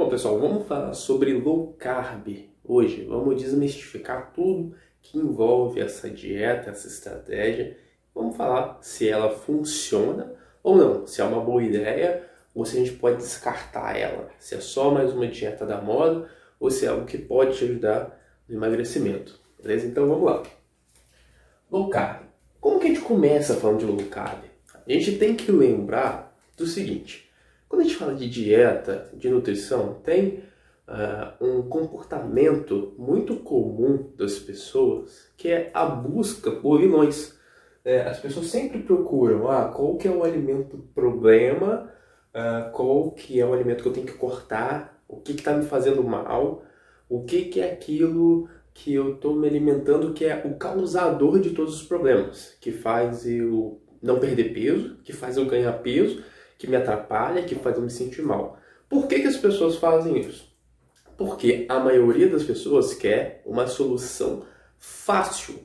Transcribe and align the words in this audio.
Bom, 0.00 0.08
pessoal, 0.08 0.38
vamos 0.40 0.66
falar 0.66 0.94
sobre 0.94 1.34
low 1.34 1.74
carb 1.78 2.26
hoje. 2.64 3.04
Vamos 3.04 3.36
desmistificar 3.36 4.32
tudo 4.32 4.74
que 5.02 5.18
envolve 5.18 5.78
essa 5.78 6.08
dieta, 6.08 6.70
essa 6.70 6.88
estratégia. 6.88 7.76
Vamos 8.14 8.34
falar 8.34 8.78
se 8.80 9.06
ela 9.06 9.28
funciona 9.28 10.32
ou 10.62 10.74
não, 10.74 11.06
se 11.06 11.20
é 11.20 11.24
uma 11.24 11.42
boa 11.42 11.62
ideia 11.62 12.26
ou 12.54 12.64
se 12.64 12.78
a 12.78 12.80
gente 12.80 12.96
pode 12.96 13.18
descartar 13.18 13.94
ela, 13.94 14.30
se 14.38 14.54
é 14.54 14.60
só 14.60 14.90
mais 14.90 15.12
uma 15.12 15.26
dieta 15.26 15.66
da 15.66 15.82
moda 15.82 16.30
ou 16.58 16.70
se 16.70 16.86
é 16.86 16.88
algo 16.88 17.04
que 17.04 17.18
pode 17.18 17.58
te 17.58 17.64
ajudar 17.64 18.18
no 18.48 18.56
emagrecimento. 18.56 19.38
Beleza? 19.62 19.86
Então 19.86 20.08
vamos 20.08 20.24
lá. 20.24 20.42
Low 21.70 21.90
carb. 21.90 22.22
Como 22.58 22.80
que 22.80 22.86
a 22.86 22.88
gente 22.88 23.02
começa 23.02 23.54
falando 23.54 23.80
de 23.80 23.84
low 23.84 24.02
carb? 24.06 24.44
A 24.74 24.90
gente 24.90 25.18
tem 25.18 25.36
que 25.36 25.52
lembrar 25.52 26.34
do 26.56 26.66
seguinte: 26.66 27.29
quando 27.70 27.82
a 27.82 27.84
gente 27.84 27.96
fala 27.96 28.14
de 28.16 28.28
dieta, 28.28 29.08
de 29.14 29.30
nutrição, 29.30 29.94
tem 30.02 30.42
uh, 30.88 31.32
um 31.40 31.62
comportamento 31.62 32.92
muito 32.98 33.36
comum 33.36 34.10
das 34.16 34.40
pessoas 34.40 35.30
que 35.36 35.48
é 35.48 35.70
a 35.72 35.86
busca 35.86 36.50
por 36.50 36.80
vilões. 36.80 37.38
É, 37.84 38.00
as 38.00 38.18
pessoas 38.18 38.48
sempre 38.48 38.80
procuram 38.80 39.48
ah, 39.48 39.68
qual 39.68 39.96
que 39.96 40.08
é 40.08 40.10
o 40.10 40.24
alimento 40.24 40.78
problema, 40.92 41.88
uh, 42.34 42.72
qual 42.72 43.12
que 43.12 43.40
é 43.40 43.46
o 43.46 43.54
alimento 43.54 43.84
que 43.84 43.88
eu 43.88 43.92
tenho 43.92 44.06
que 44.06 44.14
cortar, 44.14 45.00
o 45.06 45.18
que 45.18 45.30
está 45.30 45.52
me 45.54 45.64
fazendo 45.64 46.02
mal, 46.02 46.64
o 47.08 47.22
que, 47.22 47.44
que 47.44 47.60
é 47.60 47.70
aquilo 47.70 48.48
que 48.74 48.92
eu 48.92 49.14
estou 49.14 49.36
me 49.36 49.46
alimentando 49.46 50.12
que 50.12 50.24
é 50.24 50.42
o 50.44 50.56
causador 50.56 51.38
de 51.38 51.50
todos 51.50 51.80
os 51.80 51.86
problemas, 51.86 52.56
que 52.60 52.72
faz 52.72 53.24
eu 53.24 53.80
não 54.02 54.18
perder 54.18 54.52
peso, 54.52 54.96
que 55.04 55.12
faz 55.12 55.36
eu 55.36 55.46
ganhar 55.46 55.72
peso, 55.74 56.20
que 56.60 56.66
me 56.66 56.76
atrapalha, 56.76 57.42
que 57.42 57.54
faz 57.54 57.74
eu 57.74 57.82
me 57.82 57.90
sentir 57.90 58.20
mal. 58.20 58.58
Por 58.86 59.08
que, 59.08 59.20
que 59.20 59.26
as 59.26 59.38
pessoas 59.38 59.76
fazem 59.76 60.20
isso? 60.20 60.54
Porque 61.16 61.64
a 61.70 61.80
maioria 61.80 62.28
das 62.28 62.44
pessoas 62.44 62.92
quer 62.92 63.42
uma 63.46 63.66
solução 63.66 64.44
fácil, 64.78 65.58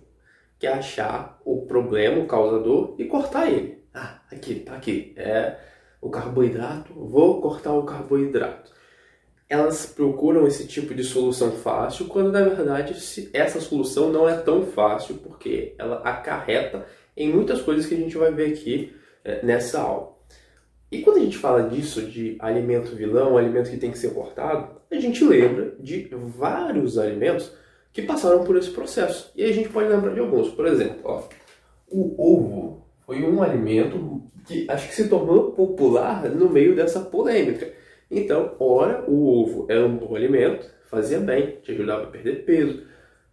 que 0.57 0.65
é 0.65 0.71
achar 0.71 1.37
o 1.43 1.65
problema, 1.65 2.23
o 2.23 2.27
causador 2.27 2.95
e 2.97 3.03
cortar 3.03 3.51
ele. 3.51 3.83
Ah, 3.93 4.21
aqui, 4.31 4.61
tá 4.61 4.73
aqui, 4.73 5.13
é 5.17 5.57
o 6.01 6.09
carboidrato, 6.09 6.93
vou 6.93 7.41
cortar 7.41 7.73
o 7.73 7.83
carboidrato. 7.83 8.71
Elas 9.49 9.85
procuram 9.85 10.47
esse 10.47 10.65
tipo 10.65 10.95
de 10.95 11.03
solução 11.03 11.51
fácil, 11.51 12.05
quando 12.05 12.31
na 12.31 12.41
verdade 12.41 12.95
essa 13.33 13.59
solução 13.59 14.13
não 14.13 14.29
é 14.29 14.37
tão 14.37 14.65
fácil, 14.65 15.15
porque 15.15 15.75
ela 15.77 15.97
acarreta 15.97 16.85
em 17.17 17.29
muitas 17.29 17.61
coisas 17.61 17.85
que 17.85 17.95
a 17.95 17.97
gente 17.97 18.17
vai 18.17 18.31
ver 18.31 18.53
aqui 18.53 18.95
é, 19.25 19.45
nessa 19.45 19.81
aula. 19.81 20.14
E 20.91 21.01
quando 21.01 21.17
a 21.17 21.21
gente 21.21 21.37
fala 21.37 21.67
disso, 21.69 22.03
de 22.03 22.37
alimento 22.39 22.95
vilão, 22.95 23.37
alimento 23.37 23.69
que 23.69 23.77
tem 23.77 23.91
que 23.91 23.97
ser 23.97 24.13
cortado, 24.13 24.75
a 24.91 24.95
gente 24.95 25.23
lembra 25.23 25.75
de 25.79 26.09
vários 26.11 26.97
alimentos 26.97 27.51
que 27.91 28.01
passaram 28.01 28.43
por 28.43 28.55
esse 28.57 28.69
processo. 28.69 29.31
E 29.35 29.43
a 29.43 29.51
gente 29.51 29.69
pode 29.69 29.89
lembrar 29.89 30.13
de 30.13 30.19
alguns. 30.19 30.49
Por 30.49 30.67
exemplo, 30.67 30.99
ó, 31.03 31.23
o 31.89 32.15
ovo 32.17 32.85
foi 33.05 33.23
um 33.23 33.41
alimento 33.41 34.21
que 34.45 34.65
acho 34.69 34.87
que 34.89 34.95
se 34.95 35.09
tornou 35.09 35.51
popular 35.51 36.29
no 36.29 36.49
meio 36.49 36.75
dessa 36.75 36.99
polêmica. 36.99 37.71
Então, 38.09 38.55
ora, 38.59 39.03
o 39.09 39.27
ovo 39.27 39.65
era 39.69 39.85
um 39.85 39.97
bom 39.97 40.15
alimento, 40.15 40.69
fazia 40.85 41.19
bem, 41.19 41.57
te 41.63 41.71
ajudava 41.71 42.03
a 42.03 42.07
perder 42.07 42.45
peso, 42.45 42.83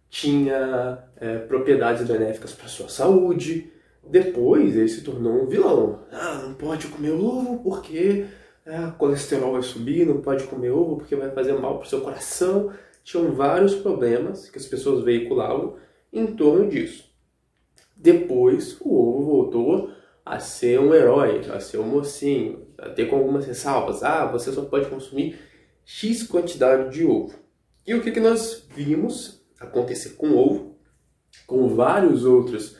tinha 0.09 1.03
é, 1.17 1.37
propriedades 1.39 2.07
benéficas 2.07 2.53
para 2.53 2.65
a 2.65 2.69
sua 2.69 2.89
saúde, 2.89 3.71
depois 4.05 4.75
ele 4.75 4.87
se 4.87 5.01
tornou 5.01 5.43
um 5.43 5.47
vilão. 5.47 6.01
Ah, 6.11 6.41
não 6.43 6.53
pode 6.53 6.87
comer 6.87 7.11
ovo 7.11 7.63
porque 7.63 8.25
é, 8.65 8.79
o 8.87 8.93
colesterol 8.93 9.53
vai 9.53 9.61
subir, 9.61 10.05
não 10.05 10.21
pode 10.21 10.43
comer 10.45 10.71
ovo 10.71 10.97
porque 10.97 11.15
vai 11.15 11.31
fazer 11.31 11.53
mal 11.53 11.77
para 11.77 11.85
o 11.85 11.89
seu 11.89 12.01
coração. 12.01 12.71
Tinham 13.03 13.31
vários 13.31 13.75
problemas 13.75 14.49
que 14.49 14.57
as 14.57 14.65
pessoas 14.65 15.03
veiculavam 15.03 15.77
em 16.11 16.27
torno 16.27 16.69
disso. 16.69 17.11
Depois 17.95 18.77
o 18.81 18.95
ovo 18.95 19.25
voltou 19.25 19.91
a 20.25 20.39
ser 20.39 20.79
um 20.79 20.93
herói, 20.93 21.41
a 21.49 21.59
ser 21.59 21.77
um 21.77 21.87
mocinho, 21.87 22.67
a 22.77 22.89
ter 22.89 23.07
com 23.07 23.17
algumas 23.17 23.45
ressalvas. 23.45 24.03
Ah, 24.03 24.25
você 24.25 24.51
só 24.51 24.63
pode 24.63 24.89
consumir 24.89 25.39
X 25.85 26.23
quantidade 26.23 26.93
de 26.93 27.05
ovo. 27.05 27.33
E 27.85 27.93
o 27.93 28.01
que, 28.01 28.11
que 28.11 28.19
nós 28.19 28.65
vimos 28.73 29.45
acontecer 29.59 30.11
com 30.11 30.29
o 30.29 30.37
ovo, 30.37 30.77
com 31.45 31.67
vários 31.75 32.23
outros 32.23 32.77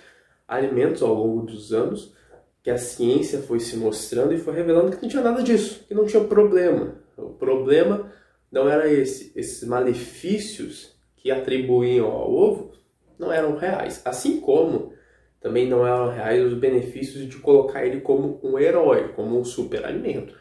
alimentos 0.54 1.02
ao 1.02 1.14
longo 1.14 1.46
dos 1.46 1.74
anos, 1.74 2.14
que 2.62 2.70
a 2.70 2.78
ciência 2.78 3.40
foi 3.40 3.60
se 3.60 3.76
mostrando 3.76 4.34
e 4.34 4.38
foi 4.38 4.54
revelando 4.54 4.96
que 4.96 5.02
não 5.02 5.10
tinha 5.10 5.24
nada 5.24 5.44
disso, 5.44 5.84
que 5.88 5.94
não 5.94 6.06
tinha 6.06 6.24
problema. 6.24 6.96
O 7.18 7.30
problema 7.30 8.12
não 8.52 8.70
era 8.70 8.92
esse. 8.92 9.32
Esses 9.36 9.68
malefícios 9.68 10.96
que 11.18 11.30
atribuíam 11.30 12.08
ao 12.08 12.34
ovo 12.34 12.72
não 13.20 13.32
eram 13.32 13.58
reais. 13.58 14.02
Assim 14.06 14.40
como 14.40 14.94
também 15.42 15.68
não 15.68 15.86
eram 15.86 16.10
reais 16.10 16.42
os 16.46 16.58
benefícios 16.58 17.28
de 17.28 17.36
colocar 17.38 17.86
ele 17.86 18.00
como 18.00 18.40
um 18.42 18.58
herói, 18.58 19.10
como 19.10 19.38
um 19.38 19.44
superalimento. 19.44 20.34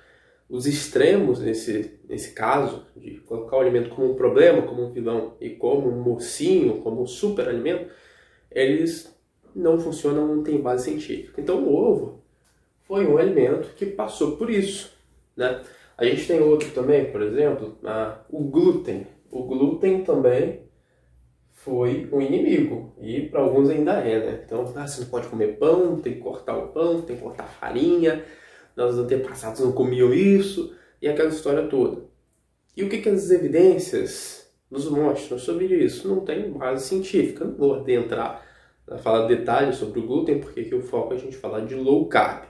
Os 0.48 0.66
extremos 0.66 1.40
nesse, 1.40 1.98
nesse 2.08 2.32
caso, 2.32 2.86
de 2.94 3.16
colocar 3.20 3.56
o 3.56 3.60
alimento 3.60 3.90
como 3.90 4.12
um 4.12 4.14
problema, 4.14 4.62
como 4.62 4.84
um 4.84 4.92
vilão, 4.92 5.34
e 5.40 5.50
como 5.50 5.88
um 5.88 6.00
mocinho, 6.00 6.82
como 6.82 7.02
um 7.02 7.06
superalimento, 7.06 7.90
eles 8.50 9.11
não 9.54 9.78
funcionam, 9.78 10.26
não 10.26 10.42
tem 10.42 10.60
base 10.60 10.84
científica. 10.84 11.40
Então 11.40 11.62
o 11.62 11.74
ovo 11.74 12.22
foi 12.82 13.06
um 13.06 13.18
alimento 13.18 13.74
que 13.74 13.86
passou 13.86 14.36
por 14.36 14.50
isso. 14.50 14.92
Né? 15.36 15.62
A 15.96 16.04
gente 16.04 16.26
tem 16.26 16.40
outro 16.40 16.70
também, 16.70 17.10
por 17.10 17.22
exemplo, 17.22 17.78
a, 17.84 18.18
o 18.28 18.44
glúten. 18.44 19.06
O 19.30 19.44
glúten 19.44 20.02
também 20.04 20.62
foi 21.52 22.08
um 22.12 22.20
inimigo 22.20 22.92
e 23.00 23.22
para 23.28 23.40
alguns 23.40 23.70
ainda 23.70 23.92
é, 23.92 24.18
né? 24.18 24.42
Então, 24.44 24.70
ah, 24.74 24.86
você 24.86 25.00
não 25.00 25.08
pode 25.08 25.28
comer 25.28 25.58
pão, 25.58 26.00
tem 26.00 26.14
que 26.14 26.20
cortar 26.20 26.58
o 26.58 26.68
pão, 26.68 27.00
tem 27.02 27.14
que 27.14 27.22
cortar 27.22 27.44
a 27.44 27.46
farinha, 27.46 28.24
nossos 28.76 28.98
antepassados 28.98 29.60
não 29.60 29.70
comiam 29.70 30.12
isso 30.12 30.74
e 31.00 31.08
aquela 31.08 31.28
história 31.28 31.68
toda. 31.68 32.02
E 32.76 32.82
o 32.82 32.88
que, 32.88 32.98
que 32.98 33.08
as 33.08 33.30
evidências 33.30 34.50
nos 34.68 34.90
mostram 34.90 35.38
sobre 35.38 35.66
isso? 35.66 36.08
Não 36.08 36.20
tem 36.20 36.50
base 36.50 36.88
científica, 36.88 37.44
não 37.44 37.54
vou 37.54 37.74
adentrar 37.76 38.44
falar 38.98 39.26
detalhes 39.26 39.76
sobre 39.76 40.00
o 40.00 40.06
glúten, 40.06 40.40
porque 40.40 40.60
aqui 40.60 40.74
o 40.74 40.82
foco 40.82 41.12
é 41.12 41.16
a 41.16 41.20
gente 41.20 41.36
falar 41.36 41.60
de 41.60 41.74
low 41.74 42.06
carb. 42.06 42.44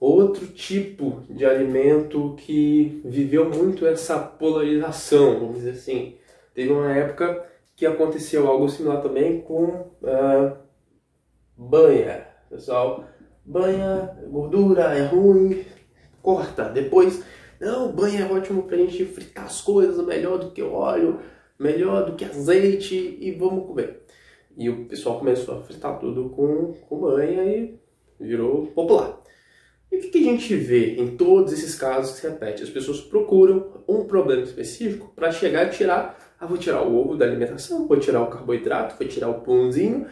Outro 0.00 0.46
tipo 0.48 1.22
de 1.30 1.46
alimento 1.46 2.34
que 2.36 3.00
viveu 3.04 3.48
muito 3.48 3.86
essa 3.86 4.18
polarização, 4.18 5.38
vamos 5.38 5.56
dizer 5.56 5.70
assim. 5.70 6.16
Teve 6.54 6.72
uma 6.72 6.92
época 6.92 7.44
que 7.74 7.86
aconteceu 7.86 8.46
algo 8.46 8.68
similar 8.68 9.02
também 9.02 9.40
com 9.40 9.64
uh, 9.64 10.56
banha. 11.56 12.26
Pessoal, 12.50 13.04
banha, 13.44 14.16
gordura 14.28 14.94
é 14.94 15.06
ruim, 15.06 15.64
corta. 16.22 16.68
Depois, 16.68 17.24
não, 17.60 17.90
banha 17.90 18.20
é 18.20 18.32
ótimo 18.32 18.64
pra 18.64 18.76
gente 18.76 19.04
fritar 19.04 19.46
as 19.46 19.60
coisas, 19.60 20.04
melhor 20.04 20.38
do 20.38 20.50
que 20.50 20.62
óleo, 20.62 21.20
melhor 21.58 22.04
do 22.06 22.14
que 22.14 22.24
azeite 22.24 23.18
e 23.20 23.32
vamos 23.32 23.66
comer. 23.66 24.03
E 24.56 24.68
o 24.68 24.84
pessoal 24.86 25.18
começou 25.18 25.56
a 25.56 25.60
fritar 25.62 25.98
tudo 25.98 26.30
com, 26.30 26.74
com 26.88 27.00
banha 27.00 27.44
e 27.44 27.78
virou 28.20 28.66
popular. 28.68 29.20
E 29.90 29.96
o 29.96 30.00
que, 30.00 30.08
que 30.08 30.18
a 30.18 30.32
gente 30.32 30.54
vê 30.56 30.96
em 30.96 31.16
todos 31.16 31.52
esses 31.52 31.74
casos 31.74 32.14
que 32.14 32.20
se 32.20 32.28
repete? 32.28 32.62
As 32.62 32.70
pessoas 32.70 33.00
procuram 33.00 33.82
um 33.88 34.04
problema 34.04 34.42
específico 34.42 35.12
para 35.14 35.30
chegar 35.30 35.66
e 35.66 35.70
tirar. 35.70 36.18
Ah, 36.38 36.46
vou 36.46 36.58
tirar 36.58 36.82
o 36.82 36.96
ovo 36.96 37.16
da 37.16 37.24
alimentação, 37.24 37.86
vou 37.86 37.98
tirar 37.98 38.22
o 38.22 38.26
carboidrato, 38.26 38.96
vou 38.98 39.06
tirar 39.06 39.28
o 39.28 39.40
pãozinho 39.40 40.06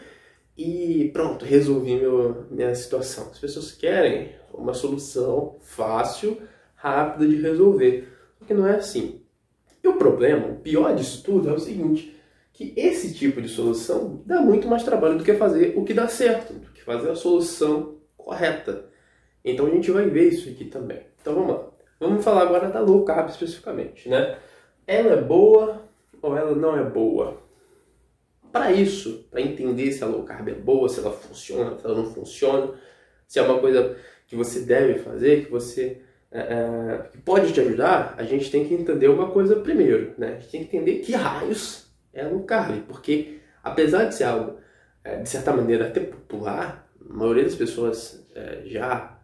e 0.57 1.09
pronto, 1.11 1.43
resolvi 1.43 1.95
meu, 1.95 2.45
minha 2.49 2.73
situação. 2.75 3.29
As 3.31 3.39
pessoas 3.39 3.71
querem 3.71 4.35
uma 4.53 4.73
solução 4.73 5.57
fácil, 5.61 6.41
rápida 6.75 7.27
de 7.27 7.41
resolver. 7.41 8.07
Só 8.39 8.45
que 8.45 8.53
não 8.53 8.67
é 8.67 8.75
assim. 8.75 9.21
E 9.83 9.87
o 9.87 9.97
problema, 9.97 10.47
o 10.47 10.55
pior 10.55 10.95
disso 10.95 11.23
tudo 11.23 11.49
é 11.49 11.53
o 11.53 11.59
seguinte: 11.59 12.12
que 12.53 12.71
esse 12.77 13.13
tipo 13.13 13.41
de 13.41 13.49
solução 13.49 14.21
dá 14.25 14.39
muito 14.39 14.67
mais 14.67 14.83
trabalho 14.83 15.17
do 15.17 15.23
que 15.23 15.33
fazer 15.33 15.73
o 15.75 15.83
que 15.83 15.93
dá 15.93 16.07
certo, 16.07 16.53
do 16.53 16.71
que 16.71 16.83
fazer 16.83 17.09
a 17.09 17.15
solução 17.15 17.97
correta. 18.15 18.85
Então 19.43 19.65
a 19.65 19.69
gente 19.71 19.89
vai 19.91 20.07
ver 20.07 20.29
isso 20.29 20.47
aqui 20.47 20.65
também. 20.65 21.01
Então 21.19 21.33
vamos 21.33 21.55
lá. 21.55 21.69
Vamos 21.99 22.23
falar 22.23 22.43
agora 22.43 22.69
da 22.69 22.79
low 22.79 23.03
carb 23.03 23.29
especificamente, 23.29 24.07
né? 24.07 24.37
Ela 24.85 25.13
é 25.13 25.21
boa 25.21 25.81
ou 26.21 26.37
ela 26.37 26.55
não 26.55 26.77
é 26.77 26.83
boa? 26.83 27.41
Para 28.51 28.71
isso, 28.71 29.27
para 29.31 29.41
entender 29.41 29.91
se 29.91 30.03
a 30.03 30.07
low 30.07 30.23
carb 30.23 30.47
é 30.49 30.53
boa, 30.53 30.87
se 30.87 30.99
ela 30.99 31.11
funciona, 31.11 31.77
se 31.79 31.85
ela 31.85 31.95
não 31.95 32.13
funciona, 32.13 32.71
se 33.27 33.39
é 33.39 33.41
uma 33.41 33.59
coisa 33.59 33.97
que 34.27 34.35
você 34.35 34.59
deve 34.59 34.99
fazer, 34.99 35.45
que 35.45 35.51
você 35.51 36.01
é, 36.31 36.39
é 36.39 37.09
que 37.11 37.17
pode 37.17 37.51
te 37.51 37.59
ajudar, 37.59 38.13
a 38.15 38.23
gente 38.23 38.51
tem 38.51 38.67
que 38.67 38.75
entender 38.75 39.07
uma 39.07 39.31
coisa 39.31 39.55
primeiro, 39.55 40.13
né? 40.19 40.35
A 40.35 40.39
gente 40.39 40.51
tem 40.51 40.63
que 40.63 40.77
entender 40.77 40.99
que 40.99 41.13
raios 41.13 41.82
é 42.13 42.25
low 42.25 42.43
carb, 42.43 42.83
porque 42.87 43.39
apesar 43.63 44.05
de 44.05 44.15
ser 44.15 44.25
algo, 44.25 44.57
é, 45.03 45.17
de 45.17 45.29
certa 45.29 45.51
maneira, 45.51 45.87
até 45.87 45.99
popular, 45.99 46.87
a 47.09 47.13
maioria 47.13 47.43
das 47.43 47.55
pessoas 47.55 48.25
é, 48.35 48.61
já 48.65 49.17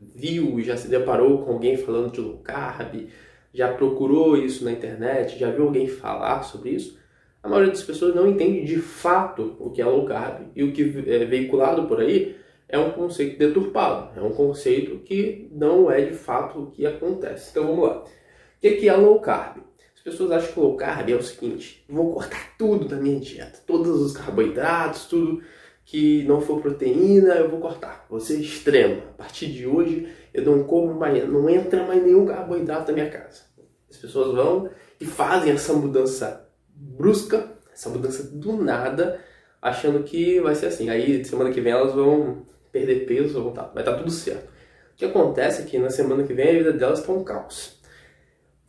viu, 0.00 0.62
já 0.62 0.76
se 0.76 0.88
deparou 0.88 1.44
com 1.44 1.52
alguém 1.52 1.76
falando 1.76 2.12
de 2.12 2.20
low 2.20 2.38
carb, 2.38 3.08
já 3.52 3.72
procurou 3.72 4.36
isso 4.36 4.64
na 4.64 4.72
internet, 4.72 5.38
já 5.38 5.50
viu 5.50 5.64
alguém 5.64 5.88
falar 5.88 6.42
sobre 6.42 6.70
isso, 6.70 6.98
a 7.46 7.48
maioria 7.48 7.70
das 7.70 7.82
pessoas 7.84 8.12
não 8.12 8.28
entende 8.28 8.64
de 8.64 8.76
fato 8.78 9.56
o 9.60 9.70
que 9.70 9.80
é 9.80 9.84
low 9.84 10.04
carb. 10.04 10.48
E 10.56 10.64
o 10.64 10.72
que 10.72 10.82
é 11.06 11.24
veiculado 11.24 11.86
por 11.86 12.00
aí 12.00 12.36
é 12.68 12.76
um 12.76 12.90
conceito 12.90 13.38
deturpado, 13.38 14.18
é 14.18 14.20
um 14.20 14.32
conceito 14.32 14.98
que 15.04 15.48
não 15.52 15.88
é 15.88 16.00
de 16.00 16.14
fato 16.14 16.58
o 16.58 16.70
que 16.72 16.84
acontece. 16.84 17.50
Então 17.52 17.68
vamos 17.68 17.88
lá. 17.88 18.02
O 18.02 18.60
que 18.60 18.88
é 18.88 18.96
low 18.96 19.20
carb? 19.20 19.58
As 20.06 20.12
pessoas 20.12 20.30
acham 20.30 20.52
que 20.52 20.60
low 20.60 20.76
carb 20.76 21.10
é 21.10 21.16
o 21.16 21.22
seguinte: 21.22 21.84
vou 21.88 22.12
cortar 22.12 22.54
tudo 22.56 22.86
da 22.86 22.94
minha 22.94 23.18
dieta, 23.18 23.58
todos 23.66 24.00
os 24.00 24.12
carboidratos, 24.12 25.06
tudo 25.06 25.42
que 25.84 26.22
não 26.22 26.40
for 26.40 26.60
proteína, 26.62 27.34
eu 27.34 27.50
vou 27.50 27.58
cortar. 27.58 28.06
Vou 28.08 28.20
ser 28.20 28.40
extremo. 28.40 29.02
A 29.10 29.22
partir 29.22 29.48
de 29.48 29.66
hoje, 29.66 30.08
eu 30.32 30.44
não 30.44 30.62
como 30.62 30.94
mais, 30.94 31.28
não 31.28 31.50
entra 31.50 31.84
mais 31.84 32.00
nenhum 32.04 32.24
carboidrato 32.24 32.92
na 32.92 32.94
minha 32.94 33.10
casa. 33.10 33.42
As 33.90 33.96
pessoas 33.96 34.32
vão 34.32 34.70
e 35.00 35.04
fazem 35.04 35.52
essa 35.52 35.72
mudança 35.72 36.48
brusca, 36.72 37.52
essa 37.72 37.88
mudança 37.88 38.22
do 38.22 38.52
nada, 38.52 39.20
achando 39.60 40.04
que 40.04 40.40
vai 40.40 40.54
ser 40.54 40.66
assim. 40.66 40.88
Aí, 40.88 41.24
semana 41.24 41.50
que 41.50 41.60
vem, 41.60 41.72
elas 41.72 41.92
vão 41.92 42.46
perder 42.70 43.06
peso, 43.06 43.42
vão 43.42 43.52
tá, 43.52 43.62
vai 43.74 43.82
estar 43.82 43.96
tudo 43.96 44.10
certo. 44.10 44.44
O 44.44 44.96
que 44.96 45.04
acontece 45.04 45.62
é 45.62 45.64
que 45.64 45.78
na 45.78 45.90
semana 45.90 46.22
que 46.22 46.32
vem 46.32 46.48
a 46.48 46.58
vida 46.58 46.72
delas 46.72 47.00
está 47.00 47.12
um 47.12 47.24
caos. 47.24 47.76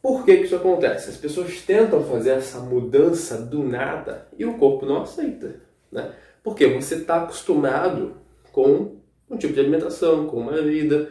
Por 0.07 0.23
que, 0.23 0.37
que 0.37 0.43
isso 0.43 0.55
acontece? 0.55 1.09
As 1.09 1.17
pessoas 1.17 1.61
tentam 1.63 2.01
fazer 2.01 2.29
essa 2.29 2.61
mudança 2.61 3.41
do 3.41 3.61
nada 3.61 4.25
e 4.39 4.45
o 4.45 4.57
corpo 4.57 4.85
não 4.85 5.01
aceita. 5.01 5.59
Né? 5.91 6.13
Porque 6.41 6.65
você 6.65 6.95
está 6.95 7.23
acostumado 7.23 8.15
com 8.53 9.01
um 9.29 9.35
tipo 9.35 9.53
de 9.53 9.59
alimentação, 9.59 10.25
com 10.25 10.37
uma 10.37 10.61
vida, 10.61 11.09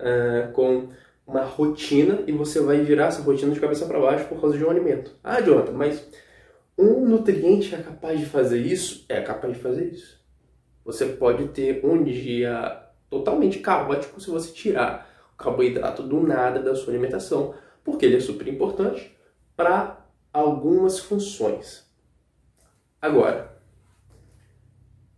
uh, 0.00 0.50
com 0.52 0.88
uma 1.26 1.42
rotina 1.42 2.20
e 2.26 2.32
você 2.32 2.58
vai 2.58 2.80
virar 2.80 3.08
essa 3.08 3.20
rotina 3.20 3.52
de 3.52 3.60
cabeça 3.60 3.84
para 3.84 4.00
baixo 4.00 4.24
por 4.28 4.40
causa 4.40 4.56
de 4.56 4.64
um 4.64 4.70
alimento. 4.70 5.14
Ah, 5.22 5.42
Jonathan, 5.42 5.72
mas 5.72 6.08
um 6.78 7.06
nutriente 7.06 7.74
é 7.74 7.82
capaz 7.82 8.18
de 8.18 8.24
fazer 8.24 8.60
isso? 8.60 9.04
É 9.10 9.20
capaz 9.20 9.52
de 9.52 9.60
fazer 9.60 9.92
isso. 9.92 10.18
Você 10.86 11.04
pode 11.04 11.48
ter 11.48 11.84
um 11.84 12.02
dia 12.02 12.82
totalmente 13.10 13.58
caótico 13.58 14.18
se 14.18 14.30
você 14.30 14.50
tirar 14.52 15.06
o 15.34 15.36
carboidrato 15.36 16.02
do 16.02 16.26
nada 16.26 16.62
da 16.62 16.74
sua 16.74 16.94
alimentação, 16.94 17.54
porque 17.90 18.04
ele 18.04 18.16
é 18.16 18.20
super 18.20 18.46
importante 18.46 19.16
para 19.56 20.06
algumas 20.32 20.98
funções. 20.98 21.86
Agora, 23.00 23.58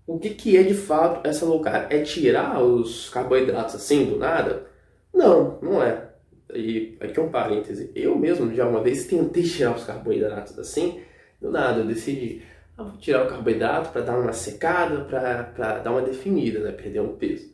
o 0.06 0.18
que, 0.18 0.30
que 0.30 0.56
é 0.56 0.62
de 0.62 0.74
fato 0.74 1.26
essa 1.26 1.44
low 1.44 1.60
carb? 1.60 1.90
É 1.92 2.02
tirar 2.02 2.62
os 2.62 3.10
carboidratos 3.10 3.74
assim 3.74 4.06
do 4.06 4.16
nada? 4.16 4.66
Não, 5.12 5.58
não 5.60 5.82
é. 5.82 6.10
E 6.54 6.96
aqui 7.00 7.18
é 7.18 7.22
um 7.22 7.30
parêntese. 7.30 7.90
Eu 7.94 8.16
mesmo 8.16 8.52
já 8.54 8.66
uma 8.66 8.82
vez 8.82 9.06
tentei 9.06 9.42
tirar 9.42 9.74
os 9.74 9.84
carboidratos 9.84 10.58
assim, 10.58 11.00
do 11.40 11.50
nada. 11.50 11.80
Eu 11.80 11.86
decidi, 11.86 12.42
ah, 12.76 12.84
vou 12.84 12.98
tirar 12.98 13.24
o 13.24 13.28
carboidrato 13.28 13.90
para 13.90 14.02
dar 14.02 14.18
uma 14.18 14.32
secada, 14.32 15.04
para 15.04 15.78
dar 15.78 15.90
uma 15.90 16.02
definida, 16.02 16.60
né? 16.60 16.72
Perder 16.72 17.00
um 17.00 17.16
peso. 17.16 17.52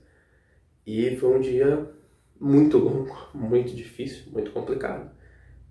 E 0.86 1.16
foi 1.16 1.36
um 1.36 1.40
dia 1.40 1.90
muito 2.40 2.78
longo, 2.78 3.16
muito 3.34 3.74
difícil, 3.74 4.30
muito 4.32 4.50
complicado. 4.50 5.10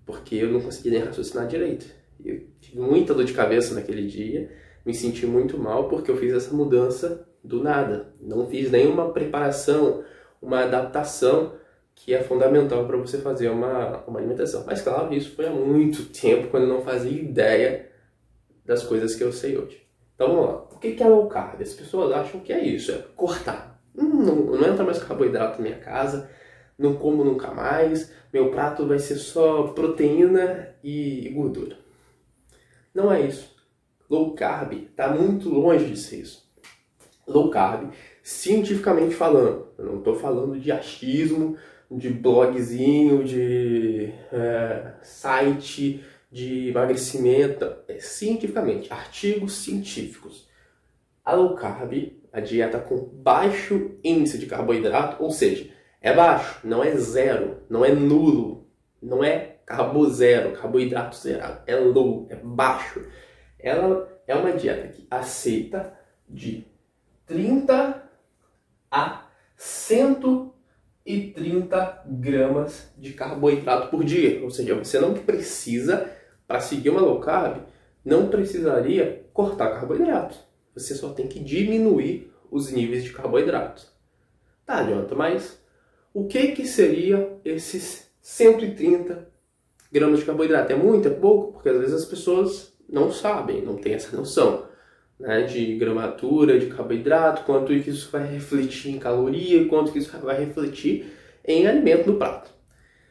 Porque 0.04 0.36
eu 0.36 0.50
não 0.50 0.60
consegui 0.60 0.90
nem 0.90 1.00
raciocinar 1.00 1.46
direito. 1.46 1.86
Eu 2.24 2.42
tive 2.60 2.80
muita 2.80 3.14
dor 3.14 3.24
de 3.24 3.32
cabeça 3.32 3.74
naquele 3.74 4.06
dia, 4.06 4.50
me 4.84 4.94
senti 4.94 5.26
muito 5.26 5.58
mal 5.58 5.88
porque 5.88 6.10
eu 6.10 6.16
fiz 6.16 6.32
essa 6.32 6.54
mudança 6.54 7.28
do 7.42 7.62
nada. 7.62 8.14
Não 8.20 8.46
fiz 8.46 8.70
nenhuma 8.70 9.12
preparação, 9.12 10.04
uma 10.40 10.62
adaptação 10.62 11.54
que 11.94 12.14
é 12.14 12.22
fundamental 12.22 12.86
para 12.86 12.96
você 12.96 13.18
fazer 13.18 13.48
uma, 13.48 14.04
uma 14.06 14.18
alimentação. 14.18 14.64
Mas 14.66 14.82
claro, 14.82 15.12
isso 15.14 15.34
foi 15.34 15.46
há 15.46 15.50
muito 15.50 16.04
tempo, 16.06 16.48
quando 16.48 16.64
eu 16.64 16.68
não 16.68 16.82
fazia 16.82 17.10
ideia 17.10 17.90
das 18.64 18.84
coisas 18.84 19.14
que 19.14 19.24
eu 19.24 19.32
sei 19.32 19.56
hoje. 19.56 19.86
Então 20.14 20.28
vamos 20.28 20.46
lá. 20.46 20.68
O 20.72 20.78
que 20.78 21.02
é 21.02 21.08
low 21.08 21.26
carb? 21.26 21.60
As 21.60 21.72
pessoas 21.72 22.12
acham 22.12 22.40
que 22.40 22.52
é 22.52 22.64
isso, 22.64 22.92
é 22.92 23.02
cortar. 23.16 23.80
Hum, 23.96 24.22
não, 24.22 24.36
não 24.36 24.68
entra 24.68 24.84
mais 24.84 25.02
carboidrato 25.02 25.58
na 25.58 25.68
minha 25.68 25.78
casa, 25.78 26.28
não 26.78 26.94
como 26.94 27.24
nunca 27.24 27.50
mais, 27.52 28.12
meu 28.32 28.50
prato 28.50 28.86
vai 28.86 28.98
ser 28.98 29.16
só 29.16 29.68
proteína 29.68 30.74
e 30.82 31.30
gordura. 31.34 31.78
Não 32.94 33.12
é 33.12 33.20
isso. 33.22 33.54
Low 34.08 34.34
carb 34.34 34.72
está 34.72 35.08
muito 35.08 35.48
longe 35.48 35.86
de 35.86 35.96
ser 35.96 36.20
isso. 36.20 36.46
Low 37.26 37.50
carb, 37.50 37.90
cientificamente 38.22 39.14
falando, 39.14 39.68
eu 39.76 39.84
não 39.84 39.98
estou 39.98 40.14
falando 40.14 40.58
de 40.58 40.70
achismo, 40.70 41.56
de 41.90 42.08
blogzinho, 42.08 43.24
de 43.24 44.12
é, 44.32 44.94
site 45.02 46.04
de 46.30 46.68
emagrecimento, 46.68 47.64
é, 47.88 47.98
cientificamente, 47.98 48.92
artigos 48.92 49.54
científicos. 49.54 50.48
A 51.24 51.32
low 51.32 51.54
carb, 51.54 52.12
a 52.32 52.40
dieta 52.40 52.78
com 52.78 52.96
baixo 52.96 53.92
índice 54.04 54.38
de 54.38 54.46
carboidrato, 54.46 55.22
ou 55.22 55.30
seja, 55.30 55.70
é 56.06 56.14
baixo, 56.14 56.60
não 56.62 56.84
é 56.84 56.96
zero, 56.96 57.62
não 57.68 57.84
é 57.84 57.90
nulo, 57.90 58.64
não 59.02 59.24
é 59.24 59.56
carbo 59.66 60.08
zero, 60.08 60.52
carboidrato 60.52 61.16
zerado, 61.16 61.62
é 61.66 61.74
low, 61.74 62.28
é 62.30 62.36
baixo. 62.36 63.04
Ela 63.58 64.08
é 64.24 64.32
uma 64.36 64.52
dieta 64.52 64.86
que 64.86 65.04
aceita 65.10 65.98
de 66.28 66.64
30 67.26 68.08
a 68.88 69.26
100 69.56 70.52
e 71.04 71.32
30 71.32 72.04
gramas 72.06 72.88
de 72.96 73.12
carboidrato 73.12 73.88
por 73.88 74.04
dia. 74.04 74.44
Ou 74.44 74.50
seja, 74.50 74.76
você 74.76 75.00
não 75.00 75.12
precisa, 75.12 76.08
para 76.46 76.60
seguir 76.60 76.90
uma 76.90 77.00
low 77.00 77.18
carb, 77.18 77.64
não 78.04 78.28
precisaria 78.28 79.26
cortar 79.32 79.70
carboidrato. 79.70 80.38
Você 80.72 80.94
só 80.94 81.12
tem 81.12 81.26
que 81.26 81.40
diminuir 81.40 82.32
os 82.48 82.70
níveis 82.70 83.02
de 83.02 83.12
carboidrato. 83.12 83.84
Tá, 84.64 84.78
adianta, 84.78 85.12
mas 85.12 85.65
o 86.16 86.26
que, 86.26 86.52
que 86.52 86.66
seria 86.66 87.38
esses 87.44 88.10
130 88.22 89.28
gramas 89.92 90.20
de 90.20 90.24
carboidrato? 90.24 90.72
É 90.72 90.74
muito? 90.74 91.06
É 91.08 91.10
pouco? 91.10 91.52
Porque 91.52 91.68
às 91.68 91.76
vezes 91.76 91.94
as 91.94 92.04
pessoas 92.06 92.74
não 92.88 93.12
sabem, 93.12 93.60
não 93.60 93.76
têm 93.76 93.92
essa 93.92 94.16
noção 94.16 94.66
né, 95.20 95.42
de 95.42 95.76
gramatura 95.76 96.58
de 96.58 96.68
carboidrato, 96.68 97.44
quanto 97.44 97.66
que 97.66 97.90
isso 97.90 98.10
vai 98.10 98.26
refletir 98.26 98.94
em 98.94 98.98
caloria, 98.98 99.68
quanto 99.68 99.92
que 99.92 99.98
isso 99.98 100.18
vai 100.20 100.42
refletir 100.42 101.12
em 101.44 101.66
alimento 101.66 102.10
no 102.10 102.16
prato. 102.16 102.50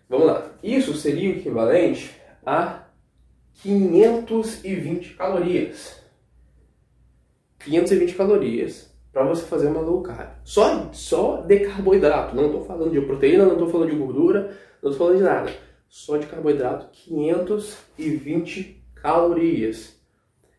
Vamos 0.09 0.25
lá. 0.25 0.51
Isso 0.63 0.95
seria 0.95 1.29
o 1.29 1.37
equivalente 1.37 2.09
a 2.43 2.87
520 3.61 5.13
calorias. 5.13 6.01
520 7.59 8.15
calorias 8.15 8.94
para 9.15 9.23
você 9.23 9.45
fazer 9.45 9.67
uma 9.67 9.79
low 9.79 10.01
carb. 10.01 10.27
Só, 10.43 10.91
só 10.91 11.37
de 11.37 11.59
carboidrato. 11.59 12.35
Não 12.35 12.47
estou 12.47 12.65
falando 12.65 12.91
de 12.91 12.99
proteína, 12.99 13.45
não 13.45 13.53
estou 13.53 13.69
falando 13.69 13.91
de 13.91 13.95
gordura, 13.95 14.57
não 14.83 14.91
estou 14.91 15.07
falando 15.07 15.17
de 15.19 15.23
nada. 15.23 15.53
Só 15.87 16.17
de 16.17 16.27
carboidrato, 16.27 16.89
520 16.91 18.83
calorias. 18.93 19.97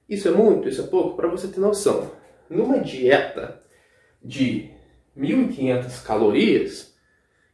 Isso 0.09 0.27
é 0.29 0.31
muito? 0.31 0.71
Isso 0.71 0.81
é 0.81 0.87
pouco? 0.87 1.17
Para 1.17 1.29
você 1.29 1.49
ter 1.49 1.61
noção, 1.61 2.11
numa 2.49 2.79
dieta 2.79 3.61
de 4.25 4.71
1.500 5.15 6.03
calorias, 6.03 6.97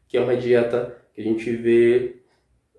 que 0.06 0.16
é 0.16 0.20
uma 0.20 0.36
dieta 0.36 0.96
que 1.12 1.20
a 1.20 1.24
gente 1.24 1.50
vê 1.50 2.22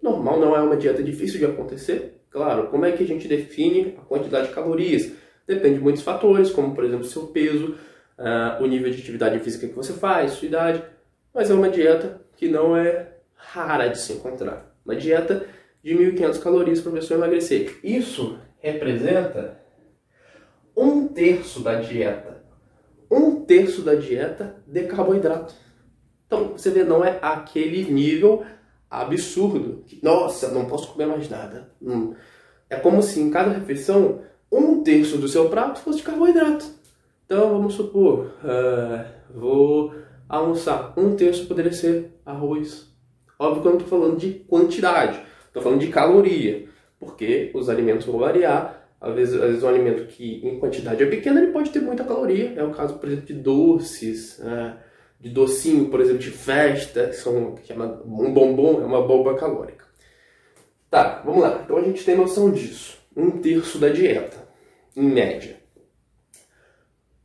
normal, 0.01 0.39
não 0.39 0.55
é 0.55 0.61
uma 0.61 0.77
dieta 0.77 1.03
difícil 1.03 1.39
de 1.39 1.45
acontecer. 1.45 2.21
Claro, 2.29 2.69
como 2.69 2.85
é 2.85 2.93
que 2.93 3.03
a 3.03 3.07
gente 3.07 3.27
define 3.27 3.95
a 3.97 4.01
quantidade 4.05 4.47
de 4.47 4.53
calorias? 4.53 5.11
Depende 5.45 5.75
de 5.75 5.81
muitos 5.81 6.03
fatores, 6.03 6.51
como 6.51 6.73
por 6.73 6.85
exemplo 6.85 7.03
seu 7.03 7.27
peso, 7.27 7.75
uh, 8.17 8.63
o 8.63 8.67
nível 8.67 8.91
de 8.91 9.01
atividade 9.01 9.39
física 9.39 9.67
que 9.67 9.75
você 9.75 9.93
faz, 9.93 10.31
sua 10.31 10.47
idade. 10.47 10.83
Mas 11.33 11.49
é 11.49 11.53
uma 11.53 11.69
dieta 11.69 12.21
que 12.35 12.47
não 12.47 12.75
é 12.75 13.13
rara 13.35 13.87
de 13.87 13.99
se 13.99 14.13
encontrar. 14.13 14.73
Uma 14.85 14.95
dieta 14.95 15.45
de 15.83 15.93
1.500 15.95 16.39
calorias 16.39 16.81
para 16.81 16.91
a 16.91 16.95
pessoa 16.95 17.17
emagrecer. 17.17 17.79
Isso 17.83 18.39
representa 18.59 19.59
um 20.75 21.07
terço 21.07 21.59
da 21.61 21.75
dieta. 21.75 22.43
Um 23.09 23.41
terço 23.41 23.81
da 23.81 23.95
dieta 23.95 24.55
de 24.65 24.83
carboidrato. 24.83 25.53
Então, 26.25 26.53
você 26.53 26.71
vê, 26.71 26.83
não 26.83 27.03
é 27.03 27.19
aquele 27.21 27.91
nível 27.91 28.43
absurdo. 28.89 29.83
Que, 29.85 29.99
Nossa, 30.03 30.49
não 30.49 30.65
posso 30.65 30.91
comer 30.91 31.05
mais 31.05 31.29
nada. 31.29 31.69
Hum. 31.81 32.15
É 32.69 32.75
como 32.75 33.03
se 33.03 33.19
em 33.19 33.29
cada 33.29 33.51
refeição 33.51 34.21
um 34.51 34.81
terço 34.83 35.17
do 35.17 35.27
seu 35.27 35.49
prato 35.49 35.79
fosse 35.79 35.99
de 35.99 36.03
carboidrato. 36.03 36.65
Então, 37.25 37.49
vamos 37.49 37.73
supor, 37.73 38.33
uh, 38.43 39.05
vou 39.33 39.93
almoçar. 40.27 40.93
Um 40.97 41.15
terço 41.15 41.47
poderia 41.47 41.73
ser 41.73 42.11
arroz. 42.25 42.93
Óbvio 43.39 43.61
que 43.61 43.67
eu 43.67 43.71
não 43.71 43.79
estou 43.79 43.99
falando 43.99 44.17
de 44.17 44.31
quantidade, 44.47 45.21
estou 45.47 45.61
falando 45.61 45.79
de 45.79 45.87
caloria, 45.87 46.67
porque 46.99 47.51
os 47.53 47.69
alimentos 47.69 48.05
vão 48.05 48.19
variar 48.19 48.83
às 49.03 49.13
vezes, 49.13 49.35
às 49.35 49.41
vezes 49.41 49.63
um 49.63 49.67
alimento 49.67 50.07
que 50.07 50.39
em 50.47 50.57
quantidade 50.57 51.03
é 51.03 51.05
pequena, 51.05 51.41
ele 51.41 51.51
pode 51.51 51.71
ter 51.71 51.81
muita 51.81 52.05
caloria. 52.05 52.53
É 52.55 52.63
o 52.63 52.71
caso, 52.71 52.97
por 52.97 53.07
exemplo, 53.07 53.25
de 53.25 53.33
doces, 53.33 54.39
é, 54.39 54.77
de 55.19 55.29
docinho, 55.29 55.89
por 55.89 55.99
exemplo, 55.99 56.19
de 56.19 56.31
festa, 56.31 57.07
que, 57.07 57.15
são, 57.17 57.55
chama 57.65 58.01
um 58.05 58.33
bombom, 58.33 58.81
é 58.81 58.85
uma 58.85 59.05
bomba 59.05 59.35
calórica. 59.35 59.83
Tá, 60.89 61.21
vamos 61.25 61.41
lá. 61.41 61.61
Então 61.65 61.75
a 61.75 61.81
gente 61.81 62.05
tem 62.05 62.15
noção 62.15 62.49
disso. 62.49 62.97
Um 63.15 63.29
terço 63.41 63.77
da 63.77 63.89
dieta, 63.89 64.37
em 64.95 65.03
média. 65.03 65.57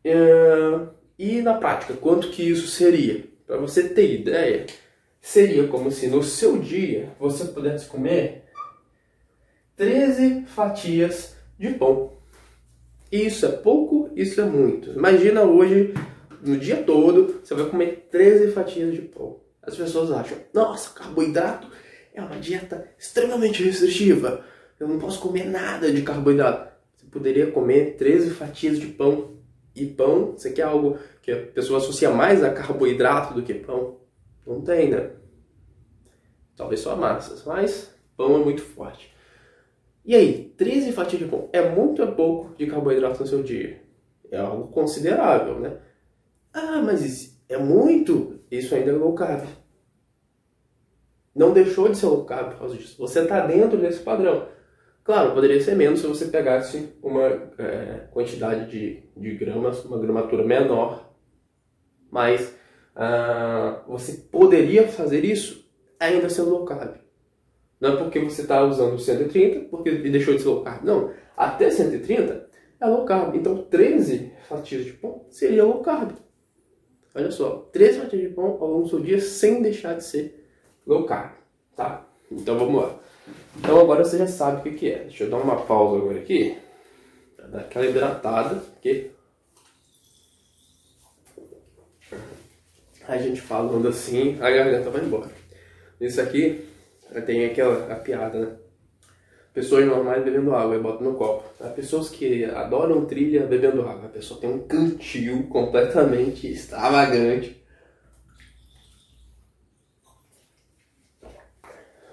É... 0.08 0.80
E 1.18 1.42
na 1.42 1.54
prática, 1.54 1.94
quanto 1.94 2.30
que 2.30 2.42
isso 2.42 2.68
seria? 2.68 3.24
Para 3.46 3.56
você 3.56 3.88
ter 3.88 4.20
ideia, 4.20 4.66
seria 5.20 5.66
como 5.66 5.90
se 5.90 6.06
no 6.06 6.22
seu 6.22 6.58
dia 6.58 7.10
você 7.18 7.44
pudesse 7.46 7.86
comer 7.86 8.44
13 9.76 10.44
fatias 10.46 11.34
de 11.58 11.70
pão. 11.70 12.12
Isso 13.10 13.46
é 13.46 13.50
pouco, 13.50 14.10
isso 14.14 14.40
é 14.40 14.44
muito. 14.44 14.90
Imagina 14.90 15.42
hoje, 15.42 15.92
no 16.42 16.56
dia 16.56 16.76
todo, 16.82 17.40
você 17.42 17.54
vai 17.54 17.66
comer 17.66 18.08
13 18.10 18.52
fatias 18.52 18.94
de 18.94 19.02
pão. 19.02 19.40
As 19.62 19.76
pessoas 19.76 20.12
acham, 20.12 20.38
nossa, 20.54 20.90
carboidrato 20.90 21.68
é 22.14 22.20
uma 22.20 22.36
dieta 22.36 22.88
extremamente 22.98 23.62
restritiva. 23.62 24.44
Eu 24.78 24.86
não 24.86 24.98
posso 24.98 25.20
comer 25.20 25.46
nada 25.46 25.90
de 25.90 26.02
carboidrato. 26.02 26.72
Você 26.96 27.06
poderia 27.06 27.50
comer 27.50 27.96
13 27.96 28.30
fatias 28.30 28.78
de 28.78 28.86
pão 28.86 29.37
e 29.84 29.86
pão, 29.86 30.32
você 30.32 30.50
quer 30.50 30.62
algo 30.62 30.98
que 31.22 31.30
a 31.30 31.46
pessoa 31.46 31.78
associa 31.78 32.10
mais 32.10 32.42
a 32.42 32.52
carboidrato 32.52 33.34
do 33.34 33.42
que 33.42 33.54
pão? 33.54 33.98
Não 34.46 34.60
tem, 34.60 34.90
né? 34.90 35.10
Talvez 36.56 36.80
só 36.80 36.96
massas, 36.96 37.44
mas 37.44 37.94
pão 38.16 38.36
é 38.36 38.44
muito 38.44 38.62
forte. 38.62 39.14
E 40.04 40.14
aí, 40.14 40.54
13 40.56 40.92
fatias 40.92 41.22
de 41.22 41.28
pão 41.28 41.48
é 41.52 41.68
muito 41.68 42.02
ou 42.02 42.08
é 42.08 42.10
pouco 42.10 42.56
de 42.56 42.66
carboidrato 42.66 43.20
no 43.20 43.26
seu 43.26 43.42
dia? 43.42 43.82
É 44.30 44.38
algo 44.38 44.68
considerável, 44.68 45.60
né? 45.60 45.78
Ah, 46.52 46.82
mas 46.82 47.38
é 47.48 47.58
muito? 47.58 48.40
Isso 48.50 48.74
ainda 48.74 48.90
é 48.90 48.94
low 48.94 49.14
carb. 49.14 49.46
Não 51.34 51.52
deixou 51.52 51.88
de 51.88 51.96
ser 51.96 52.06
low 52.06 52.24
carb 52.24 52.50
por 52.50 52.58
causa 52.58 52.76
disso. 52.76 52.96
Você 52.98 53.20
está 53.20 53.46
dentro 53.46 53.78
desse 53.78 54.00
padrão. 54.00 54.48
Claro, 55.08 55.32
poderia 55.32 55.58
ser 55.58 55.74
menos 55.74 56.00
se 56.00 56.06
você 56.06 56.26
pegasse 56.26 56.92
uma 57.02 57.24
é, 57.56 58.08
quantidade 58.10 58.70
de, 58.70 59.04
de 59.16 59.36
gramas, 59.36 59.82
uma 59.86 59.98
gramatura 59.98 60.44
menor, 60.44 61.14
mas 62.10 62.54
ah, 62.94 63.84
você 63.88 64.12
poderia 64.30 64.86
fazer 64.86 65.24
isso 65.24 65.66
ainda 65.98 66.28
sendo 66.28 66.50
low 66.50 66.66
carb. 66.66 66.96
Não 67.80 67.94
é 67.94 67.96
porque 67.96 68.20
você 68.20 68.42
está 68.42 68.62
usando 68.62 68.98
130 68.98 69.70
porque 69.70 69.92
deixou 69.92 70.34
de 70.34 70.42
ser 70.42 70.48
low 70.48 70.62
carb. 70.62 70.84
Não, 70.84 71.10
até 71.34 71.70
130 71.70 72.46
é 72.78 72.86
low 72.86 73.06
carb. 73.06 73.34
Então 73.34 73.62
13 73.62 74.34
fatias 74.46 74.84
de 74.84 74.92
pão 74.92 75.24
seria 75.30 75.64
low 75.64 75.80
carb. 75.80 76.10
Olha 77.14 77.30
só, 77.30 77.66
13 77.72 78.00
fatias 78.00 78.22
de 78.28 78.28
pão 78.28 78.58
ao 78.60 78.68
longo 78.68 78.82
do 78.82 78.90
seu 78.90 79.00
dia 79.00 79.18
sem 79.22 79.62
deixar 79.62 79.94
de 79.94 80.04
ser 80.04 80.46
low 80.86 81.06
carb, 81.06 81.32
tá? 81.74 82.06
Então 82.30 82.58
vamos 82.58 82.82
lá. 82.82 83.07
Então 83.56 83.80
agora 83.80 84.04
você 84.04 84.18
já 84.18 84.26
sabe 84.26 84.60
o 84.60 84.62
que, 84.62 84.78
que 84.78 84.90
é. 84.90 84.98
Deixa 85.04 85.24
eu 85.24 85.30
dar 85.30 85.38
uma 85.38 85.62
pausa 85.62 85.96
agora 85.96 86.18
aqui. 86.18 86.56
Pra 87.36 87.46
dar 87.46 87.60
aquela 87.60 87.86
hidratada. 87.86 88.56
Porque 88.56 89.10
a 93.06 93.16
gente 93.16 93.40
falando 93.40 93.88
assim, 93.88 94.36
a 94.40 94.50
garganta 94.50 94.90
vai 94.90 95.02
embora. 95.02 95.30
Isso 96.00 96.20
aqui 96.20 96.68
tem 97.26 97.46
aquela 97.46 97.92
a 97.92 97.96
piada, 97.96 98.38
né? 98.38 98.56
Pessoas 99.52 99.86
normais 99.86 100.22
bebendo 100.22 100.54
água 100.54 100.76
e 100.76 100.80
botam 100.80 101.10
no 101.10 101.18
copo. 101.18 101.44
Há 101.60 101.68
pessoas 101.70 102.10
que 102.10 102.44
adoram 102.44 103.06
trilha 103.06 103.46
bebendo 103.46 103.82
água. 103.82 104.06
A 104.06 104.10
pessoa 104.10 104.38
tem 104.38 104.50
um 104.50 104.68
cantil 104.68 105.48
completamente 105.48 106.46
extravagante. 106.46 107.60